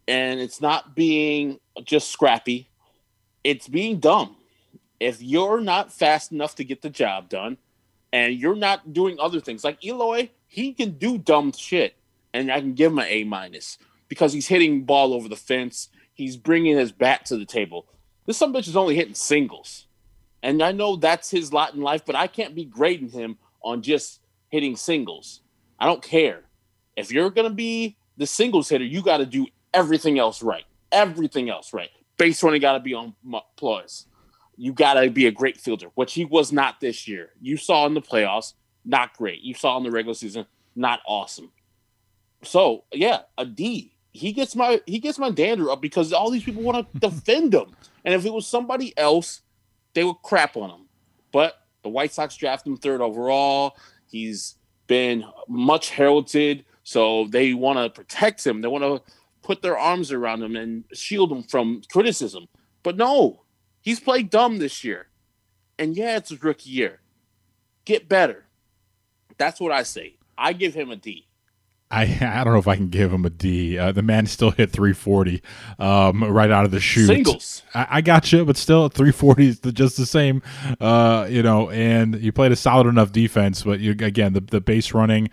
[0.08, 2.69] and it's not being just scrappy.
[3.43, 4.36] It's being dumb.
[4.99, 7.58] If you're not fast enough to get the job done,
[8.13, 11.95] and you're not doing other things like Eloy, he can do dumb shit,
[12.34, 13.77] and I can give him an A minus
[14.08, 15.89] because he's hitting ball over the fence.
[16.13, 17.88] He's bringing his bat to the table.
[18.26, 19.88] This some bitch is only hitting singles,
[20.43, 23.82] and I know that's his lot in life, but I can't be grading him on
[23.82, 25.41] just hitting singles.
[25.80, 26.43] I don't care.
[26.96, 30.65] If you're gonna be the singles hitter, you got to do everything else right.
[30.91, 31.89] Everything else right.
[32.17, 33.13] Base running got to be on
[33.56, 34.08] plus.
[34.58, 37.30] You got to be a great fielder, which he was not this year.
[37.39, 39.41] You saw in the playoffs, not great.
[39.41, 41.52] You saw in the regular season, not awesome.
[42.43, 43.93] So yeah, a D.
[44.17, 47.53] He gets my he gets my dander up because all these people want to defend
[47.53, 49.41] him, and if it was somebody else,
[49.93, 50.88] they would crap on him.
[51.32, 53.77] But the White Sox drafted him third overall.
[54.10, 54.56] He's
[54.88, 58.62] been much heralded, so they want to protect him.
[58.62, 62.47] They want to put their arms around him and shield him from criticism.
[62.82, 63.43] But no,
[63.82, 65.08] he's played dumb this year.
[65.77, 67.01] And yeah, it's his rookie year.
[67.86, 68.45] Get better.
[69.38, 70.17] That's what I say.
[70.38, 71.27] I give him a D.
[71.89, 73.78] I I don't know if I can give him a D.
[73.78, 75.41] Uh, the man still hit 340
[75.80, 77.08] um, right out of the chute.
[77.08, 77.63] Singles.
[77.73, 80.41] I, I got you, but still 340 is just the same.
[80.82, 84.60] Uh, you know, and you played a solid enough defense, but you again the the
[84.62, 85.30] base running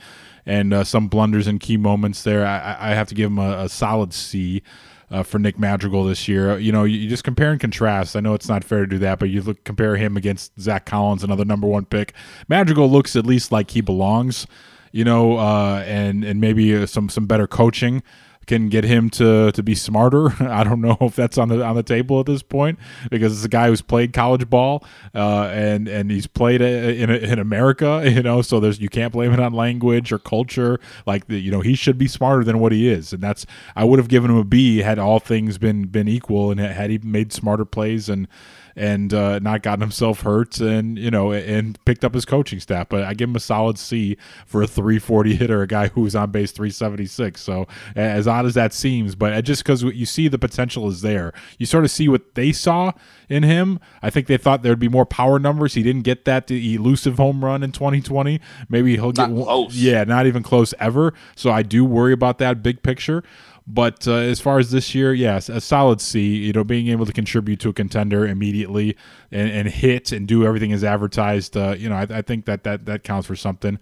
[0.46, 2.46] and uh, some blunders in key moments there.
[2.46, 4.62] I, I- I have to give him a, a solid C.
[5.10, 8.16] Uh, for Nick Madrigal this year, you know, you, you just compare and contrast.
[8.16, 10.86] I know it's not fair to do that, but you look compare him against Zack
[10.86, 12.14] Collins, another number one pick.
[12.48, 14.46] Madrigal looks at least like he belongs
[14.94, 18.00] you know, uh, and and maybe uh, some some better coaching
[18.46, 20.30] can get him to to be smarter.
[20.40, 22.78] I don't know if that's on the on the table at this point
[23.10, 27.10] because it's a guy who's played college ball uh, and and he's played uh, in
[27.10, 28.40] in America, you know.
[28.40, 30.78] So there's you can't blame it on language or culture.
[31.06, 33.82] Like the, you know, he should be smarter than what he is, and that's I
[33.82, 36.98] would have given him a B had all things been been equal and had he
[36.98, 38.28] made smarter plays and
[38.76, 42.88] and uh, not gotten himself hurt and you know and picked up his coaching staff.
[42.88, 46.16] But I give him a solid C for a 340 hitter, a guy who was
[46.16, 47.40] on base 376.
[47.40, 51.32] So as odd as that seems, but just because you see the potential is there,
[51.58, 52.92] you sort of see what they saw
[53.28, 53.78] in him.
[54.02, 55.74] I think they thought there'd be more power numbers.
[55.74, 58.40] He didn't get that elusive home run in 2020.
[58.68, 59.74] Maybe he'll get Not one- close.
[59.76, 61.14] Yeah, not even close ever.
[61.36, 63.22] So I do worry about that big picture.
[63.66, 66.36] But uh, as far as this year, yes, a solid C.
[66.36, 68.96] You know, being able to contribute to a contender immediately
[69.32, 71.56] and, and hit and do everything as advertised.
[71.56, 73.78] Uh, you know, I, I think that that that counts for something.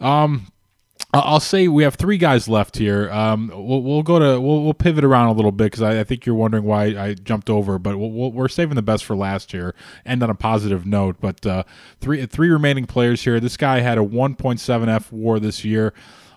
[0.00, 0.52] Um,
[1.14, 3.10] I'll say we have three guys left here.
[3.10, 6.04] Um, we'll, we'll go to we'll, we'll pivot around a little bit because I, I
[6.04, 9.14] think you're wondering why I jumped over, but we'll, we'll, we're saving the best for
[9.14, 9.74] last year.
[10.06, 11.64] End on a positive note, but uh,
[12.00, 13.40] three three remaining players here.
[13.40, 15.92] This guy had a 1.7 F WAR this year.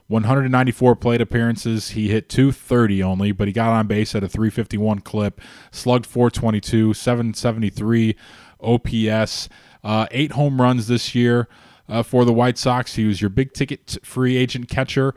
[0.08, 1.90] 194 plate appearances.
[1.90, 5.42] He hit 230 only, but he got on base at a 351 clip,
[5.72, 8.16] slugged 422, 773
[8.62, 9.50] OPS,
[9.84, 11.48] uh, eight home runs this year
[11.90, 12.96] uh, for the White Sox.
[12.96, 15.14] He was your big ticket free agent catcher.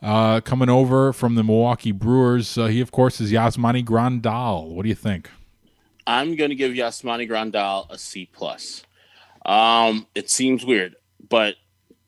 [0.00, 4.68] Uh, coming over from the Milwaukee Brewers, uh, he of course is Yasmani Grandal.
[4.68, 5.30] What do you think?
[6.08, 8.82] I'm going to give Yasmani Grandal a C plus.
[9.46, 10.96] Um, it seems weird,
[11.28, 11.54] but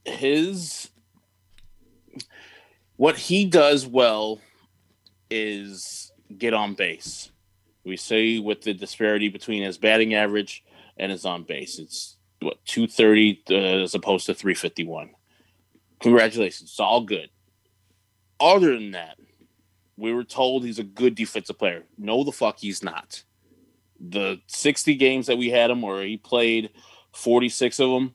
[0.05, 0.91] his
[2.97, 4.41] what he does well
[5.31, 7.31] is get on base.
[7.85, 10.65] We see with the disparity between his batting average
[10.97, 15.11] and his on base, it's what 230 uh, as opposed to 351.
[16.01, 17.31] Congratulations, it's all good.
[18.41, 19.19] Other than that,
[19.97, 21.85] we were told he's a good defensive player.
[21.99, 23.23] No, the fuck he's not.
[24.01, 26.71] The 60 games that we had him, where he played
[27.13, 28.15] 46 of them,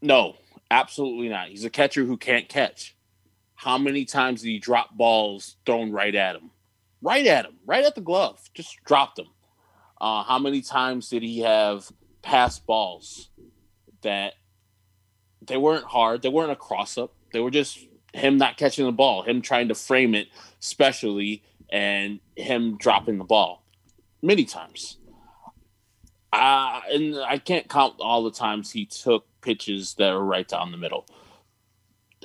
[0.00, 0.36] no,
[0.70, 1.48] absolutely not.
[1.48, 2.96] He's a catcher who can't catch.
[3.58, 6.52] How many times did he drop balls thrown right at him?
[7.02, 9.26] Right at him, right at the glove, just dropped them.
[10.00, 11.90] Uh, how many times did he have
[12.22, 13.30] pass balls
[14.02, 14.34] that
[15.42, 18.92] they weren't hard, they weren't a cross up, they were just him not catching the
[18.92, 20.28] ball, him trying to frame it
[20.60, 23.64] specially, and him dropping the ball
[24.22, 24.98] many times.
[26.32, 30.70] Uh, and I can't count all the times he took pitches that were right down
[30.70, 31.06] the middle.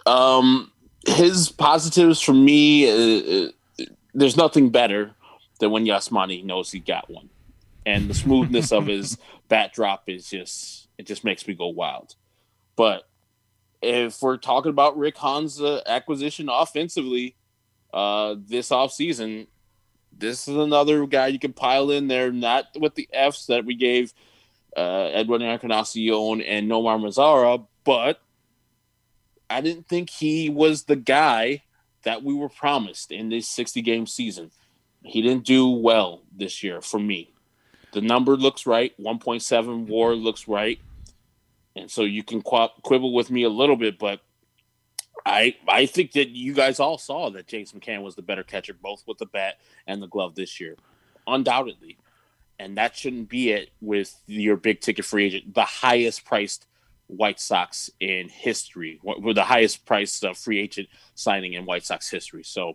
[0.06, 0.73] Um,
[1.06, 5.12] his positives for me, uh, uh, there's nothing better
[5.60, 7.30] than when Yasmani knows he got one,
[7.86, 12.16] and the smoothness of his bat drop is just it just makes me go wild.
[12.76, 13.08] But
[13.82, 17.36] if we're talking about Rick Hahn's uh, acquisition offensively
[17.94, 19.48] uh, this offseason,
[20.18, 23.76] this is another guy you can pile in there, not with the Fs that we
[23.76, 24.14] gave
[24.78, 28.22] uh, Edwin Encarnacion and Nomar Mazara, but
[29.50, 31.64] I didn't think he was the guy
[32.04, 34.52] that we were promised in this 60 game season.
[35.04, 37.34] He didn't do well this year for me.
[37.92, 40.80] The number looks right, 1.7 war looks right.
[41.76, 44.22] And so you can quibble with me a little bit, but
[45.26, 48.74] I I think that you guys all saw that James McCann was the better catcher,
[48.74, 50.76] both with the bat and the glove this year,
[51.28, 51.98] undoubtedly.
[52.60, 56.68] And that shouldn't be it with your big ticket free agent, the highest priced
[57.18, 62.10] White Sox in history, with the highest priced uh, free agent signing in White Sox
[62.10, 62.44] history.
[62.44, 62.74] So,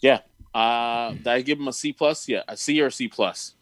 [0.00, 0.20] yeah,
[0.54, 2.28] uh, did I give him a C plus?
[2.28, 3.54] Yeah, a C or a C plus.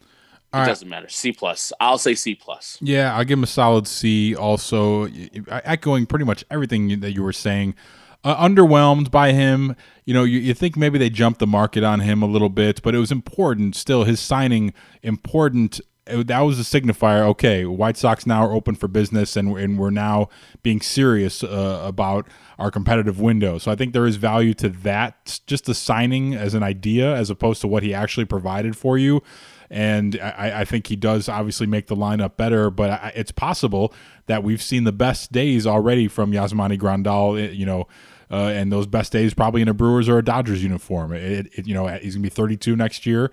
[0.53, 1.09] It doesn't matter.
[1.09, 1.73] C plus.
[1.79, 2.77] I'll say C plus.
[2.81, 4.33] Yeah, I'll give him a solid C.
[4.33, 5.07] Also,
[5.47, 7.75] echoing pretty much everything that you were saying
[8.23, 9.75] uh, underwhelmed by him.
[10.05, 12.81] You know, you, you think maybe they jumped the market on him a little bit,
[12.81, 14.05] but it was important still.
[14.05, 15.79] His signing important.
[16.09, 17.21] That was a signifier.
[17.27, 20.29] Okay, White Sox now are open for business, and, and we're now
[20.63, 23.57] being serious uh, about our competitive window.
[23.57, 27.29] So I think there is value to that, just the signing as an idea, as
[27.29, 29.21] opposed to what he actually provided for you
[29.69, 32.69] and I, I, think he does obviously make the lineup better.
[32.69, 33.93] But it's possible
[34.27, 37.41] that we've seen the best days already from Yasmani Grandal.
[37.41, 37.87] Eh, you know,
[38.31, 41.13] uh, and those best days probably in a Brewers or a Dodgers uniform.
[41.13, 43.31] It, it, you know, he's gonna be 32 next year.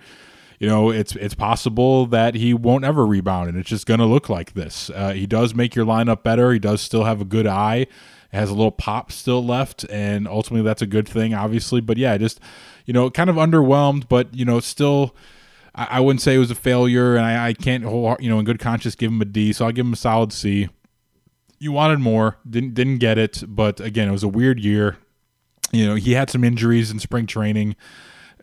[0.64, 4.30] You know, it's it's possible that he won't ever rebound, and it's just gonna look
[4.30, 4.88] like this.
[4.88, 6.54] Uh, he does make your lineup better.
[6.54, 7.86] He does still have a good eye.
[8.32, 11.82] Has a little pop still left, and ultimately that's a good thing, obviously.
[11.82, 12.40] But yeah, just
[12.86, 15.14] you know, kind of underwhelmed, but you know, still.
[15.76, 18.60] I, wouldn't say it was a failure, and I, I can't, you know, in good
[18.60, 20.68] conscience give him a D, so I'll give him a solid C
[21.58, 24.98] you wanted more, didn't didn't get it, but again, it was a weird year.
[25.72, 27.74] You know, he had some injuries in spring training.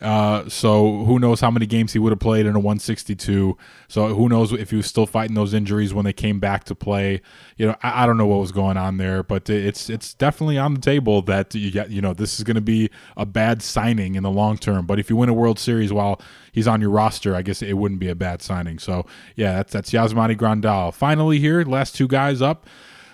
[0.01, 3.55] Uh, so who knows how many games he would have played in a 162?
[3.87, 6.75] So who knows if he was still fighting those injuries when they came back to
[6.75, 7.21] play?
[7.57, 10.57] You know, I, I don't know what was going on there, but it's it's definitely
[10.57, 11.91] on the table that you get.
[11.91, 14.85] You know, this is going to be a bad signing in the long term.
[14.85, 16.19] But if you win a World Series while
[16.51, 18.79] he's on your roster, I guess it wouldn't be a bad signing.
[18.79, 20.93] So yeah, that's that's Yasmani Grandal.
[20.93, 22.65] Finally, here, last two guys up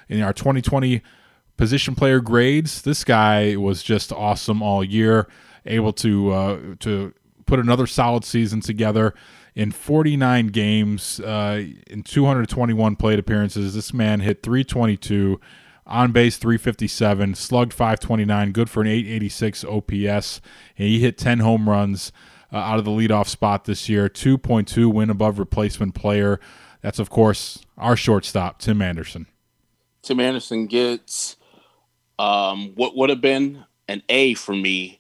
[0.08, 1.02] in our 2020
[1.58, 2.82] position player grades.
[2.84, 5.28] This guy was just awesome all year,
[5.68, 7.14] able to uh, to
[7.46, 9.14] put another solid season together
[9.56, 13.74] in 49 games uh, in 221 plate appearances.
[13.74, 15.40] This man hit 322
[15.88, 20.42] on base 357, slugged 529, good for an 886 OPS.
[20.78, 22.12] And he hit 10 home runs
[22.52, 26.40] uh, out of the leadoff spot this year, 2.2 win above replacement player.
[26.82, 29.28] That's, of course, our shortstop, Tim Anderson.
[30.04, 31.38] Tim Anderson gets
[32.20, 34.97] um, what would have been an A for me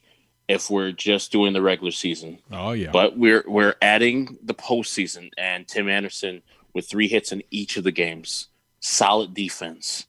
[0.48, 2.39] if we're just doing the regular season.
[2.52, 2.91] Oh yeah.
[2.91, 6.41] But we're we're adding the postseason and Tim Anderson
[6.74, 8.48] with three hits in each of the games.
[8.80, 10.06] Solid defense.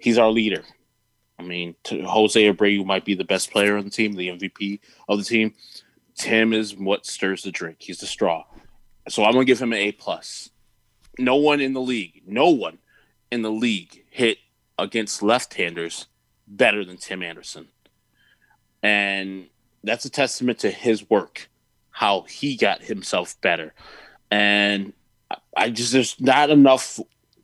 [0.00, 0.64] He's our leader.
[1.38, 5.18] I mean, Jose Abreu might be the best player on the team, the MVP of
[5.18, 5.54] the team.
[6.14, 7.76] Tim is what stirs the drink.
[7.80, 8.44] He's the straw.
[9.08, 10.50] So I'm gonna give him an A plus.
[11.18, 12.78] No one in the league, no one
[13.30, 14.38] in the league hit
[14.78, 16.06] against left-handers
[16.46, 17.68] better than Tim Anderson,
[18.82, 19.46] and
[19.86, 21.48] that's a testament to his work,
[21.90, 23.74] how he got himself better,
[24.30, 24.92] and
[25.56, 27.00] I just there's not enough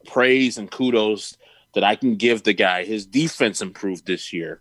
[0.06, 1.36] praise and kudos
[1.74, 2.84] that I can give the guy.
[2.84, 4.60] His defense improved this year.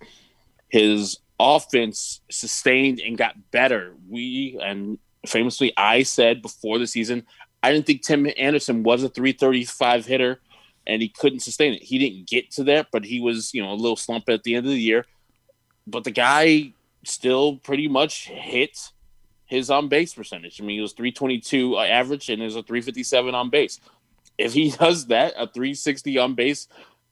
[0.70, 3.96] His offense sustained and got better.
[4.08, 7.26] We and famously I said before the season,
[7.64, 10.40] I didn't think Tim Anderson was a 335 hitter
[10.88, 11.84] and he couldn't sustain it.
[11.84, 14.56] He didn't get to that, but he was, you know, a little slump at the
[14.56, 15.06] end of the year.
[15.86, 16.74] But the guy
[17.04, 18.92] still pretty much hit
[19.46, 20.62] his on base percentage.
[20.62, 23.80] I mean, he was 322 average and there's a 357 on base.
[24.38, 26.68] If he does that, a 360 on base,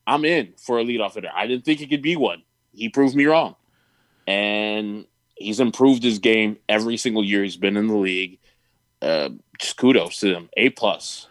[0.08, 1.30] I'm in for a leadoff hitter.
[1.36, 2.44] I didn't think he could be one.
[2.72, 3.56] He proved me wrong.
[4.26, 8.40] And he's improved his game every single year he's been in the league.
[9.02, 9.30] Uh,
[9.60, 10.50] just kudos to him.
[10.56, 11.28] A plus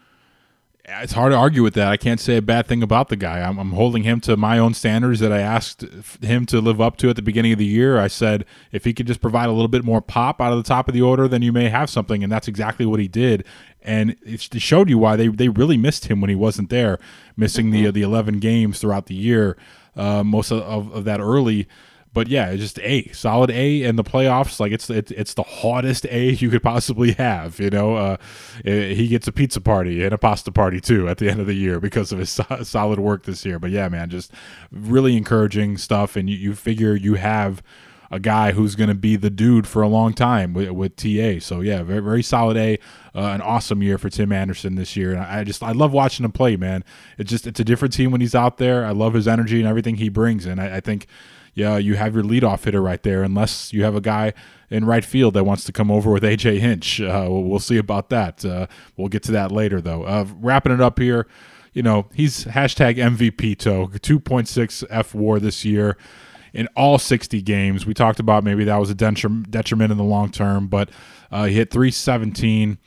[0.91, 1.89] it's hard to argue with that.
[1.89, 3.41] I can't say a bad thing about the guy.
[3.41, 5.85] I'm, I'm, holding him to my own standards that I asked
[6.23, 7.99] him to live up to at the beginning of the year.
[7.99, 10.67] I said if he could just provide a little bit more pop out of the
[10.67, 13.45] top of the order, then you may have something, and that's exactly what he did.
[13.83, 16.99] And it showed you why they, they really missed him when he wasn't there,
[17.37, 19.57] missing the the 11 games throughout the year,
[19.95, 21.69] uh, most of, of, of that early
[22.13, 24.61] but yeah, just A, solid A in the playoffs.
[24.61, 27.59] Like it's it's, it's the hottest A you could possibly have.
[27.59, 28.17] You know, uh,
[28.65, 31.47] eh, he gets a pizza party and a pasta party too at the end of
[31.47, 33.59] the year because of his so- solid work this year.
[33.59, 34.33] But yeah, man, just
[34.71, 36.17] really encouraging stuff.
[36.17, 37.63] And you, you figure you have
[38.11, 41.41] a guy who's going to be the dude for a long time with, with TA.
[41.41, 42.79] So yeah, very very solid A,
[43.15, 45.13] uh, an awesome year for Tim Anderson this year.
[45.13, 46.85] And I just I love watching him play, man.
[47.19, 48.85] It's just it's a different team when he's out there.
[48.85, 51.07] I love his energy and everything he brings, and I, I think
[51.59, 54.33] yeah, you have your leadoff hitter right there, unless you have a guy
[54.71, 57.01] in right field that wants to come over with AJ Hinch.
[57.01, 58.45] Uh, we'll see about that.
[58.45, 60.05] Uh, we'll get to that later, though.
[60.05, 61.27] Uh, wrapping it up here,
[61.73, 65.97] you know, he's hashtag MVP toe, 2.6 F war this year
[66.53, 67.85] in all 60 games.
[67.85, 70.91] We talked about maybe that was a detriment in the long term, but
[71.33, 72.79] uh, he hit 317.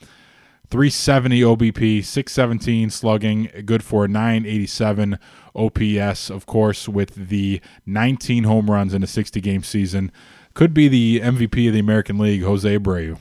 [0.72, 5.18] 370 OBP, 617 slugging, good for 987
[5.54, 10.10] OPS, of course, with the 19 home runs in a 60 game season.
[10.54, 13.18] Could be the MVP of the American League, Jose Abreu.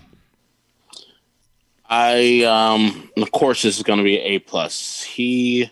[1.90, 5.04] I, um, of course, this is going to be A plus.
[5.04, 5.70] He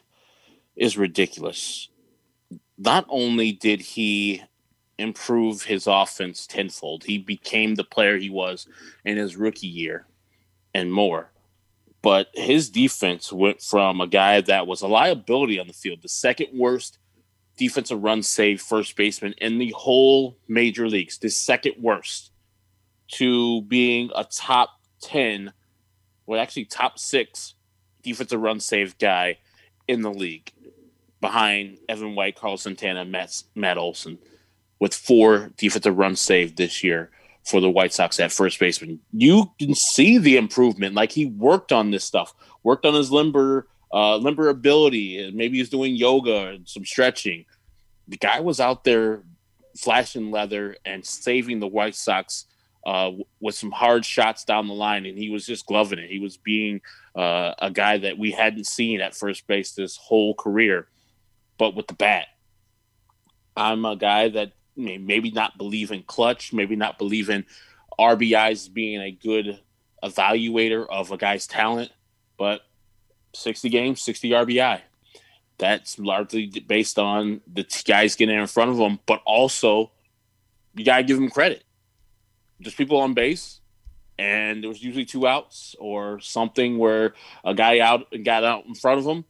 [0.76, 1.88] is ridiculous.
[2.78, 4.44] Not only did he
[4.98, 8.68] improve his offense tenfold, he became the player he was
[9.06, 10.08] in his rookie year
[10.74, 11.32] and more
[12.02, 16.10] but his defense went from a guy that was a liability on the field, the
[16.10, 16.98] second worst
[17.58, 22.32] defensive run save first baseman in the whole major leagues, the second worst,
[23.10, 24.70] to being a top
[25.02, 25.52] 10,
[26.26, 27.56] well, actually top six
[28.02, 29.38] defensive run save guy
[29.88, 30.52] in the league
[31.20, 34.20] behind Evan White, Carlos Santana, Matt, Matt Olson,
[34.80, 37.12] with four defensive runs saved this year
[37.46, 39.00] for the White Sox at first baseman.
[39.12, 40.96] You can see the improvement.
[40.96, 42.34] Like he worked on this stuff,
[42.64, 47.46] worked on his limber uh, limber ability, and maybe he's doing yoga and some stretching.
[48.08, 49.24] The guy was out there
[49.78, 52.46] flashing leather and saving the White Sox
[52.86, 56.10] uh, with some hard shots down the line, and he was just gloving it.
[56.10, 56.82] He was being
[57.16, 60.88] uh, a guy that we hadn't seen at first base this whole career,
[61.58, 62.28] but with the bat.
[63.56, 67.46] I'm a guy that maybe not believe in clutch, maybe not believe in
[68.00, 69.60] RBIs being a good
[70.04, 71.92] evaluator of a guy's talent,
[72.38, 72.62] but
[73.34, 74.82] 60 games, 60 RBI.
[75.58, 79.92] That's largely based on the guys getting in front of him, but also
[80.76, 81.64] you got to give them credit.
[82.60, 83.60] There's people on base,
[84.18, 87.14] and there was usually two outs or something where
[87.44, 89.26] a guy out and got out in front of him,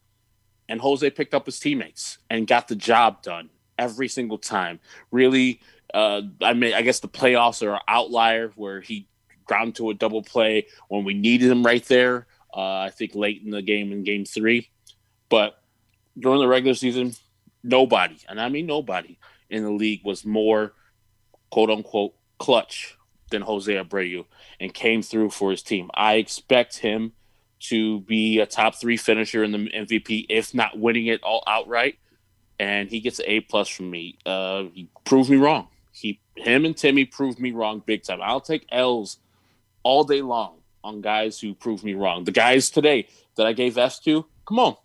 [0.68, 3.50] and Jose picked up his teammates and got the job done
[3.80, 4.80] every single time.
[5.12, 5.62] Really,
[5.94, 9.08] uh, I mean, I guess the playoffs are an outlier where he
[9.46, 12.28] ground to a double play when we needed him right there.
[12.56, 14.70] Uh, I think late in the game in game three,
[15.30, 15.62] but
[16.18, 17.14] during the regular season,
[17.64, 19.18] nobody, and I mean nobody
[19.50, 20.74] in the league was more
[21.52, 22.98] quote unquote clutch
[23.30, 24.26] than Jose Abreu
[24.60, 25.90] and came through for his team.
[25.94, 27.14] I expect him
[27.60, 32.00] to be a top three finisher in the MVP, if not winning it all outright
[32.60, 34.18] and he gets an A plus from me.
[34.26, 35.68] Uh, he proved me wrong.
[35.92, 38.20] He, him, and Timmy proved me wrong big time.
[38.22, 39.18] I'll take L's
[39.84, 42.24] all day long on guys who prove me wrong.
[42.24, 44.76] The guys today that I gave S to, come on,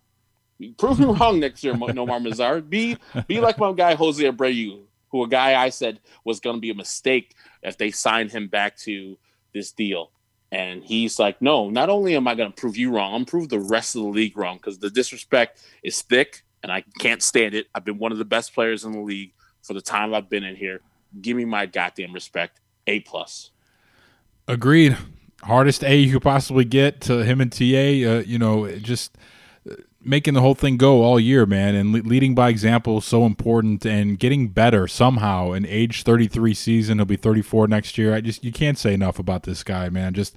[0.77, 2.67] Prove me wrong next year, Nomar Mazara.
[2.67, 2.97] Be
[3.27, 6.69] be like my guy Jose Abreu, who a guy I said was going to be
[6.69, 9.17] a mistake if they signed him back to
[9.53, 10.11] this deal.
[10.51, 13.49] And he's like, no, not only am I going to prove you wrong, I'm prove
[13.49, 17.53] the rest of the league wrong because the disrespect is thick and I can't stand
[17.53, 17.67] it.
[17.75, 20.43] I've been one of the best players in the league for the time I've been
[20.43, 20.81] in here.
[21.21, 22.59] Give me my goddamn respect.
[22.87, 23.51] A plus.
[24.47, 24.97] Agreed.
[25.43, 27.65] Hardest A you could possibly get to him and TA.
[27.65, 29.15] Uh, you know, just
[30.01, 33.27] making the whole thing go all year, man, and le- leading by example is so
[33.27, 35.51] important and getting better somehow.
[35.51, 38.15] An age 33 season, he'll be 34 next year.
[38.15, 40.15] I just you can't say enough about this guy, man.
[40.15, 40.35] Just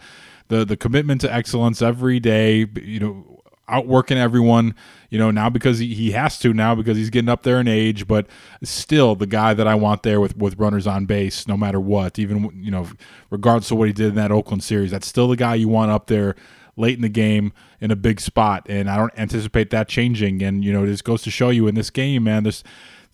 [0.49, 3.38] the the commitment to excellence every day, you know,
[3.69, 4.75] outworking everyone,
[5.11, 7.69] you know, now because he, he has to now because he's getting up there in
[7.69, 8.27] age, but
[8.63, 12.19] still the guy that I want there with with runners on base no matter what,
[12.19, 12.89] even you know,
[13.31, 15.91] regardless of what he did in that Oakland series, that's still the guy you want
[15.91, 16.35] up there
[16.77, 20.43] late in the game in a big spot, and I don't anticipate that changing.
[20.43, 22.45] And you know, this goes to show you in this game, man.
[22.45, 22.63] This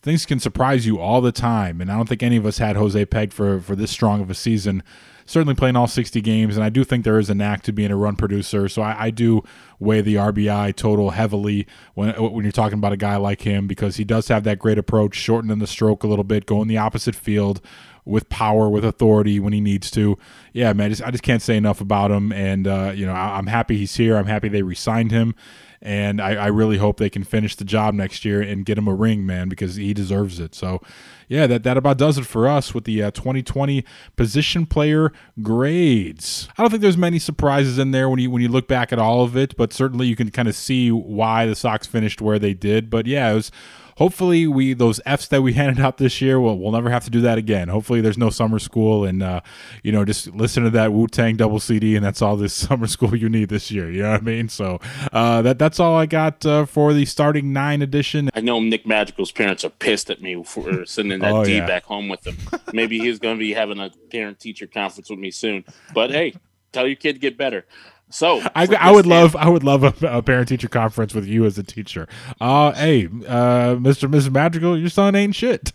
[0.03, 2.77] things can surprise you all the time, and I don't think any of us had
[2.77, 4.83] Jose pegged for for this strong of a season.
[5.27, 7.91] Certainly playing all 60 games, and I do think there is a knack to being
[7.91, 8.69] a run producer.
[8.69, 9.43] So I, I do
[9.79, 13.97] weigh the RBI total heavily when when you're talking about a guy like him because
[13.97, 17.15] he does have that great approach, shortening the stroke a little bit, going the opposite
[17.15, 17.61] field
[18.05, 20.19] with power, with authority when he needs to.
[20.53, 22.33] Yeah, man, I just, I just can't say enough about him.
[22.33, 24.17] And, uh, you know, I, am happy he's here.
[24.17, 25.35] I'm happy they re signed him.
[25.81, 28.89] And I, I, really hope they can finish the job next year and get him
[28.89, 30.55] a ring, man, because he deserves it.
[30.55, 30.81] So,
[31.29, 33.85] yeah, that, that about does it for us with the uh, 2020
[34.17, 35.13] position player
[35.43, 36.49] grades.
[36.57, 38.99] I don't think there's many surprises in there when you when you look back at
[38.99, 42.39] all of it, but certainly you can kind of see why the Sox finished where
[42.39, 42.91] they did.
[42.91, 43.53] But yeah, it was
[43.97, 47.11] hopefully we those Fs that we handed out this year, we'll, we'll never have to
[47.11, 47.69] do that again.
[47.69, 49.41] Hopefully there's no summer school and uh,
[49.83, 52.87] you know just listen to that Wu Tang double CD and that's all this summer
[52.87, 53.91] school you need this year.
[53.91, 54.49] You know what I mean?
[54.49, 54.81] So
[55.13, 58.31] uh, that that's all I got uh, for the starting nine edition.
[58.35, 61.67] I know Nick Madrigal's parents are pissed at me for sending that oh, D yeah.
[61.67, 62.37] back home with him.
[62.73, 65.65] Maybe he's going to be having a parent teacher conference with me soon.
[65.93, 66.35] But hey,
[66.73, 67.67] tell your kid to get better.
[68.11, 71.45] So I, I would love I would love a, a parent teacher conference with you
[71.47, 72.07] as a teacher.
[72.41, 74.09] Uh, hey, uh, Mr.
[74.09, 74.31] Mrs.
[74.31, 75.73] Madrigal, your son ain't shit.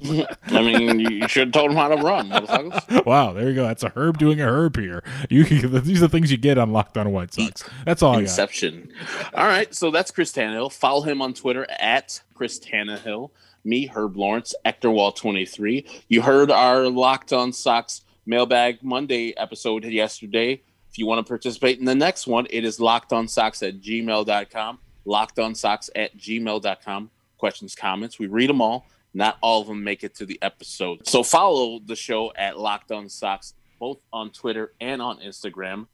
[0.04, 2.28] I mean, you should have told him how to run.
[3.04, 3.66] Wow, there you go.
[3.66, 5.02] That's a herb doing a herb here.
[5.30, 7.64] You can, these are the things you get on Locked On White Sox.
[7.84, 8.92] That's all Inception.
[9.34, 10.72] All right, so that's Chris Tannehill.
[10.72, 13.30] Follow him on Twitter at Chris Tannehill.
[13.68, 16.02] Me, Herb Lawrence, Ectorwall23.
[16.08, 20.62] You heard our Locked On Sox mailbag Monday episode yesterday.
[20.90, 24.78] If you want to participate in the next one, it is lockedonsox at gmail.com.
[25.06, 27.10] Lockedonsox at gmail.com.
[27.36, 28.18] Questions, comments.
[28.18, 28.86] We read them all.
[29.12, 31.06] Not all of them make it to the episode.
[31.06, 35.86] So follow the show at Locked On Sox, both on Twitter and on Instagram.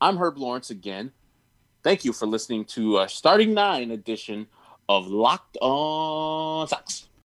[0.00, 1.12] I'm Herb Lawrence again.
[1.82, 4.46] Thank you for listening to a starting nine edition
[4.88, 7.07] of Locked On Sox.